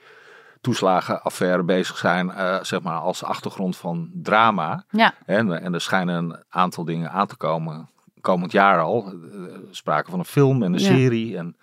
toeslagenaffaire 0.62 1.64
bezig 1.64 1.98
zijn, 1.98 2.32
eh, 2.32 2.58
zeg 2.64 2.82
maar 2.82 2.98
als 3.00 3.24
achtergrond 3.24 3.78
van 3.78 4.10
drama. 4.14 4.84
Ja. 4.90 5.14
En, 5.26 5.62
en 5.62 5.74
er 5.74 5.82
schijnen 5.82 6.16
een 6.16 6.44
aantal 6.50 6.86
dingen 6.86 7.12
aan 7.12 7.28
te 7.28 7.38
komen, 7.38 7.90
komend 8.22 8.52
jaar 8.52 8.80
al. 8.82 9.06
Eh, 9.06 9.14
Sprake 9.72 10.10
van 10.10 10.20
een 10.20 10.26
film 10.26 10.64
en 10.64 10.74
een 10.74 10.80
Ja. 10.80 10.86
serie 10.86 11.38
en 11.38 11.58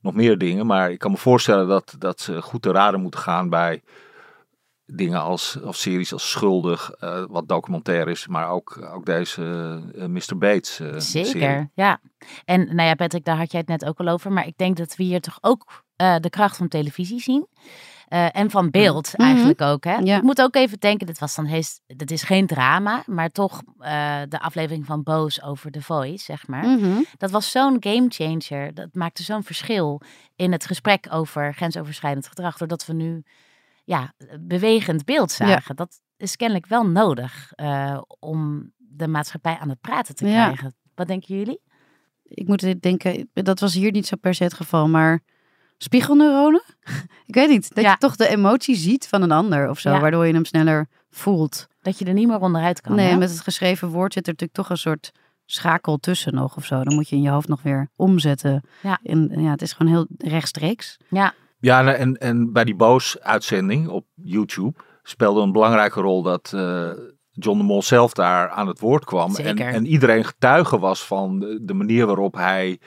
nog 0.00 0.14
meer 0.14 0.38
dingen. 0.38 0.66
Maar 0.66 0.90
ik 0.90 0.98
kan 0.98 1.10
me 1.10 1.16
voorstellen 1.16 1.68
dat, 1.68 1.94
dat 1.98 2.20
ze 2.20 2.42
goed 2.42 2.62
te 2.62 2.72
raden 2.72 3.00
moeten 3.00 3.20
gaan 3.20 3.48
bij 3.48 3.82
dingen 4.86 5.20
als, 5.20 5.60
of 5.62 5.76
series 5.76 6.12
als 6.12 6.30
Schuldig, 6.30 6.90
eh, 6.90 7.24
wat 7.28 7.48
documentair 7.48 8.08
is, 8.08 8.26
maar 8.26 8.48
ook, 8.48 8.78
ook 8.94 9.06
deze 9.06 9.42
Mr. 9.96 10.38
Bates 10.38 10.74
serie. 10.74 11.00
Zeker, 11.26 11.70
ja. 11.74 12.00
En 12.44 12.74
nou 12.74 12.88
ja, 12.88 12.94
Patrick, 12.94 13.24
daar 13.24 13.36
had 13.36 13.50
jij 13.50 13.60
het 13.60 13.68
net 13.68 13.84
ook 13.84 13.98
al 13.98 14.08
over. 14.08 14.32
Maar 14.32 14.46
ik 14.46 14.56
denk 14.56 14.76
dat 14.76 14.96
we 14.96 15.02
hier 15.02 15.20
toch 15.20 15.38
ook 15.40 15.66
de 15.96 16.30
kracht 16.30 16.56
van 16.56 16.68
televisie 16.68 17.20
zien. 17.20 17.46
Eh, 18.08 18.36
en 18.36 18.50
van 18.50 18.70
beeld 18.70 19.12
Mhm. 19.12 19.22
eigenlijk 19.22 19.60
ook. 19.60 19.84
Hè? 19.84 19.94
Ja. 19.96 20.16
Ik 20.16 20.22
moet 20.22 20.42
ook 20.42 20.54
even 20.54 20.78
denken, 20.80 21.06
dit, 21.06 21.18
was 21.18 21.34
dan 21.34 21.44
hees, 21.44 21.80
dit 21.86 22.10
is 22.10 22.22
geen 22.22 22.46
drama, 22.46 23.02
maar 23.06 23.28
toch 23.30 23.62
eh, 23.78 24.20
de 24.28 24.40
aflevering 24.40 24.86
van 24.86 25.02
Boos 25.02 25.42
over 25.42 25.70
The 25.70 25.82
Voice, 25.82 26.24
zeg 26.24 26.46
maar. 26.46 26.66
Mhm. 26.66 27.02
Dat 27.18 27.30
was 27.30 27.50
zo'n 27.50 27.76
gamechanger. 27.80 28.74
Dat 28.74 28.94
maakte 28.94 29.22
zo'n 29.22 29.42
verschil 29.42 30.00
in 30.36 30.52
het 30.52 30.66
gesprek 30.66 31.06
over 31.10 31.54
grensoverschrijdend 31.54 32.26
gedrag. 32.28 32.56
Doordat 32.56 32.86
we 32.86 32.92
nu 32.92 33.24
ja, 33.84 34.12
bewegend 34.40 35.04
beeld 35.04 35.32
zagen. 35.32 35.76
Dat 35.76 36.00
is 36.16 36.36
kennelijk 36.36 36.66
wel 36.66 36.86
nodig 36.86 37.52
eh, 37.52 38.00
om 38.18 38.72
de 38.76 39.08
maatschappij 39.08 39.56
aan 39.58 39.68
het 39.68 39.80
praten 39.80 40.14
te 40.14 40.26
Ja. 40.26 40.44
krijgen. 40.44 40.74
Wat 40.94 41.06
denken 41.06 41.36
jullie? 41.36 41.60
Ik 42.22 42.48
moet 42.48 42.82
denken, 42.82 43.30
dat 43.32 43.60
was 43.60 43.74
hier 43.74 43.90
niet 43.90 44.06
zo 44.06 44.16
per 44.16 44.34
se 44.34 44.44
het 44.44 44.54
geval, 44.54 44.88
maar 44.88 45.20
spiegelneuronen? 45.84 46.62
ik 47.26 47.34
weet 47.34 47.48
niet, 47.48 47.74
dat 47.74 47.84
Ja. 47.84 47.90
je 47.90 47.96
toch 47.96 48.16
de 48.16 48.28
emotie 48.28 48.76
ziet 48.76 49.08
van 49.08 49.22
een 49.22 49.30
ander 49.32 49.68
of 49.68 49.78
zo, 49.78 49.90
Ja. 49.90 50.00
waardoor 50.00 50.26
je 50.26 50.32
hem 50.32 50.44
sneller 50.44 50.88
voelt. 51.10 51.66
Dat 51.82 51.98
je 51.98 52.04
er 52.04 52.12
niet 52.12 52.28
meer 52.28 52.40
onderuit 52.40 52.80
kan. 52.80 52.94
nee, 52.94 53.08
hè? 53.10 53.16
met 53.16 53.30
het 53.30 53.40
geschreven 53.40 53.88
woord 53.88 54.12
zit 54.12 54.26
er 54.26 54.32
natuurlijk 54.32 54.58
toch 54.58 54.70
een 54.70 54.76
soort 54.82 55.12
schakel 55.46 55.96
tussen 55.96 56.34
nog 56.34 56.56
of 56.56 56.64
zo. 56.64 56.84
Dan 56.84 56.94
moet 56.94 57.08
je 57.08 57.16
in 57.16 57.22
je 57.22 57.30
hoofd 57.30 57.48
nog 57.48 57.62
weer 57.62 57.88
omzetten. 57.96 58.62
Ja. 58.82 58.98
En 59.02 59.30
ja, 59.36 59.50
het 59.50 59.62
is 59.62 59.72
gewoon 59.72 59.92
heel 59.92 60.06
rechtstreeks. 60.18 60.96
Ja, 61.08 61.34
Ja, 61.58 61.94
en, 61.94 62.16
en 62.16 62.52
bij 62.52 62.64
die 62.64 62.74
Boos-uitzending 62.74 63.88
op 63.88 64.06
YouTube 64.14 64.78
speelde 65.02 65.40
een 65.42 65.52
belangrijke 65.52 66.00
rol 66.00 66.22
dat 66.22 66.52
eh, 66.54 66.90
John 67.30 67.58
de 67.58 67.64
Mol 67.64 67.82
zelf 67.82 68.12
daar 68.12 68.48
aan 68.48 68.66
het 68.68 68.80
woord 68.80 69.04
kwam. 69.04 69.28
En, 69.28 69.34
Zeker. 69.44 69.66
en 69.66 69.86
iedereen 69.86 70.24
getuige 70.24 70.78
was 70.78 71.04
van 71.06 71.38
de, 71.38 71.58
de 71.62 71.74
manier 71.74 72.06
waarop 72.06 72.34
hij, 72.34 72.80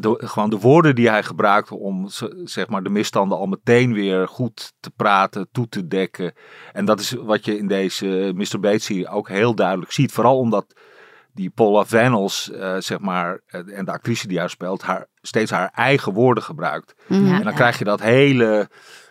de, 0.00 0.20
gewoon 0.24 0.50
de 0.50 0.58
woorden 0.58 0.94
die 0.94 1.08
hij 1.08 1.22
gebruikte 1.22 1.74
om 1.74 2.08
zeg 2.44 2.68
maar, 2.68 2.82
de 2.82 2.88
misstanden 2.90 3.38
al 3.38 3.46
meteen 3.46 3.92
weer 3.92 4.28
goed 4.28 4.72
te 4.80 4.90
praten, 4.90 5.48
toe 5.52 5.68
te 5.68 5.86
dekken. 5.86 6.32
En 6.72 6.84
dat 6.84 7.00
is 7.00 7.10
wat 7.12 7.44
je 7.44 7.58
in 7.58 7.66
deze 7.66 8.32
Mr. 8.34 8.60
Bates-serie 8.60 9.08
ook 9.08 9.28
heel 9.28 9.54
duidelijk 9.54 9.92
ziet. 9.92 10.12
Vooral 10.12 10.38
omdat 10.38 10.66
die 11.32 11.50
Paula 11.50 11.84
Vanels, 11.84 12.50
eh, 12.50 12.76
zeg 12.78 12.98
maar, 12.98 13.40
eh, 13.46 13.78
en 13.78 13.84
de 13.84 13.90
actrice 13.92 14.28
die 14.28 14.38
haar 14.38 14.50
speelt, 14.50 14.82
haar, 14.82 15.06
steeds 15.22 15.50
haar 15.50 15.70
eigen 15.74 16.12
woorden 16.12 16.42
gebruikt. 16.42 16.94
Mhm. 17.06 17.26
Ja. 17.26 17.36
En 17.38 17.44
dan 17.44 17.54
krijg 17.54 17.78
je 17.78 17.84
dat 17.84 18.00
hele 18.00 18.68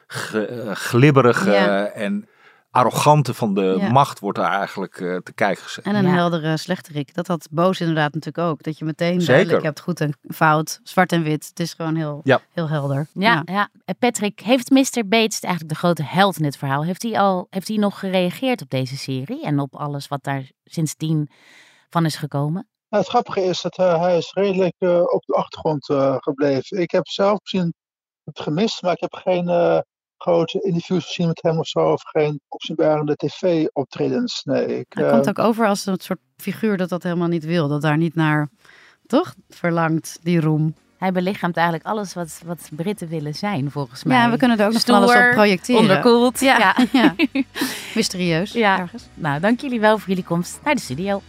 ge- 0.07 0.45
eh, 0.45 0.71
glibberige 0.71 1.51
Ja. 1.51 1.85
en 1.85 2.27
arrogante 2.73 3.33
van 3.33 3.53
de 3.53 3.75
Ja. 3.79 3.91
macht 3.91 4.19
wordt 4.19 4.37
daar 4.37 4.51
eigenlijk 4.51 4.97
eh, 4.99 5.15
te 5.17 5.33
kijken 5.33 5.63
gezet. 5.63 5.85
En 5.85 5.95
een 5.95 6.05
Ja. 6.05 6.13
heldere 6.13 6.57
slechterik. 6.57 7.13
Dat 7.15 7.27
had 7.27 7.47
Boos 7.51 7.79
inderdaad 7.79 8.13
natuurlijk 8.13 8.47
ook. 8.47 8.63
Dat 8.63 8.77
je 8.77 8.85
meteen 8.85 9.11
Zeker. 9.19 9.27
duidelijk 9.33 9.63
hebt 9.63 9.79
goed 9.79 10.01
en 10.01 10.13
fout, 10.27 10.79
zwart 10.83 11.11
en 11.11 11.23
wit. 11.23 11.47
Het 11.47 11.59
is 11.59 11.73
gewoon 11.73 11.95
heel, 11.95 12.21
Ja. 12.23 12.39
heel 12.53 12.69
helder. 12.69 13.07
ja, 13.13 13.41
ja. 13.45 13.69
En 13.85 13.95
Patrick, 13.99 14.39
heeft 14.39 14.69
Mr. 14.69 15.07
Bates 15.07 15.39
eigenlijk 15.39 15.73
de 15.73 15.79
grote 15.79 16.03
held 16.03 16.37
in 16.37 16.43
dit 16.43 16.57
verhaal? 16.57 16.83
Heeft 16.83 17.01
hij 17.03 17.19
al 17.19 17.47
heeft 17.49 17.67
hij 17.67 17.77
nog 17.77 17.99
gereageerd 17.99 18.61
op 18.61 18.69
deze 18.69 18.97
serie 18.97 19.43
en 19.43 19.59
op 19.59 19.75
alles 19.75 20.07
wat 20.07 20.23
daar 20.23 20.49
sindsdien 20.63 21.29
van 21.89 22.05
is 22.05 22.15
gekomen? 22.15 22.67
Nou, 22.89 23.03
het 23.03 23.11
grappige 23.13 23.41
is 23.43 23.61
dat 23.61 23.77
eh, 23.77 24.01
hij 24.01 24.17
is 24.17 24.31
redelijk 24.33 24.75
eh, 24.77 24.99
op 25.01 25.23
de 25.25 25.33
achtergrond 25.33 25.89
eh, 25.89 26.15
gebleven. 26.19 26.81
Ik 26.81 26.91
heb 26.91 27.07
zelf 27.07 27.39
misschien 27.41 27.73
het 28.23 28.39
gemist, 28.39 28.81
maar 28.81 28.91
ik 28.91 28.99
heb 28.99 29.13
geen 29.13 29.47
eh, 29.49 29.79
grote 30.23 30.61
interviews 30.61 31.05
gezien 31.05 31.27
met 31.27 31.41
hem 31.41 31.59
of 31.59 31.67
zo. 31.67 31.79
Of 31.79 32.01
geen 32.03 32.41
opzienbarende 32.47 33.15
tv-optredens. 33.15 34.41
Nee, 34.43 34.79
ik, 34.79 34.85
Hij 34.89 35.05
eh, 35.05 35.11
komt 35.11 35.29
ook 35.29 35.39
over 35.39 35.67
als 35.67 35.85
een 35.85 35.99
soort 35.99 36.19
figuur 36.37 36.77
dat 36.77 36.89
dat 36.89 37.03
helemaal 37.03 37.27
niet 37.27 37.45
wil. 37.45 37.67
Dat 37.67 37.81
daar 37.81 37.97
niet 37.97 38.15
naar, 38.15 38.49
toch, 39.07 39.33
verlangt, 39.49 40.19
die 40.21 40.39
roem. 40.39 40.75
Hij 40.97 41.11
belichaamt 41.11 41.55
eigenlijk 41.57 41.87
alles 41.87 42.13
wat, 42.13 42.41
wat 42.45 42.69
Britten 42.71 43.07
willen 43.07 43.33
zijn, 43.33 43.71
volgens 43.71 44.03
mij. 44.03 44.17
Ja, 44.17 44.31
we 44.31 44.37
kunnen 44.37 44.59
er 44.59 44.65
ook 44.65 44.73
nog 44.73 44.81
van 44.81 44.95
alles 44.95 45.11
Stoer, 45.11 45.27
op 45.27 45.33
projecteren. 45.33 45.81
Onderkoeld. 45.81 46.39
Ja, 46.39 46.57
ja. 46.57 46.75
ja. 47.01 47.15
Mysterieus. 47.95 48.51
Ja. 48.51 48.79
ergens. 48.79 49.03
Nou, 49.13 49.39
dank 49.39 49.61
jullie 49.61 49.79
wel 49.79 49.97
voor 49.97 50.09
jullie 50.09 50.23
komst 50.23 50.59
naar 50.63 50.75
de 50.75 50.81
studio. 50.81 51.21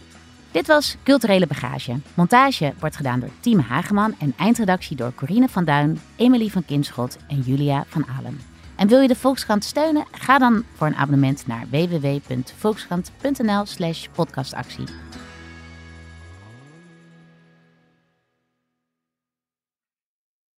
Dit 0.51 0.67
was 0.67 0.97
Culturele 1.03 1.47
Bagage. 1.47 1.99
Montage 2.13 2.73
wordt 2.79 2.95
gedaan 2.95 3.19
door 3.19 3.29
Team 3.39 3.59
Hageman 3.59 4.15
en 4.19 4.33
eindredactie 4.37 4.95
door 4.95 5.13
Corine 5.15 5.49
van 5.49 5.65
Duin, 5.65 5.99
Emily 6.15 6.47
van 6.47 6.65
Kinschot 6.65 7.17
en 7.27 7.39
Julia 7.39 7.85
van 7.87 8.05
Alem. 8.19 8.54
En 8.75 8.87
wil 8.87 9.01
je 9.01 9.07
de 9.07 9.15
Volkskrant 9.15 9.63
steunen? 9.63 10.05
Ga 10.11 10.37
dan 10.37 10.63
voor 10.73 10.87
een 10.87 10.95
abonnement 10.95 11.47
naar 11.47 11.65
www.volkskrant.nl 11.69 13.65
slash 13.65 14.07
podcastactie. 14.15 14.85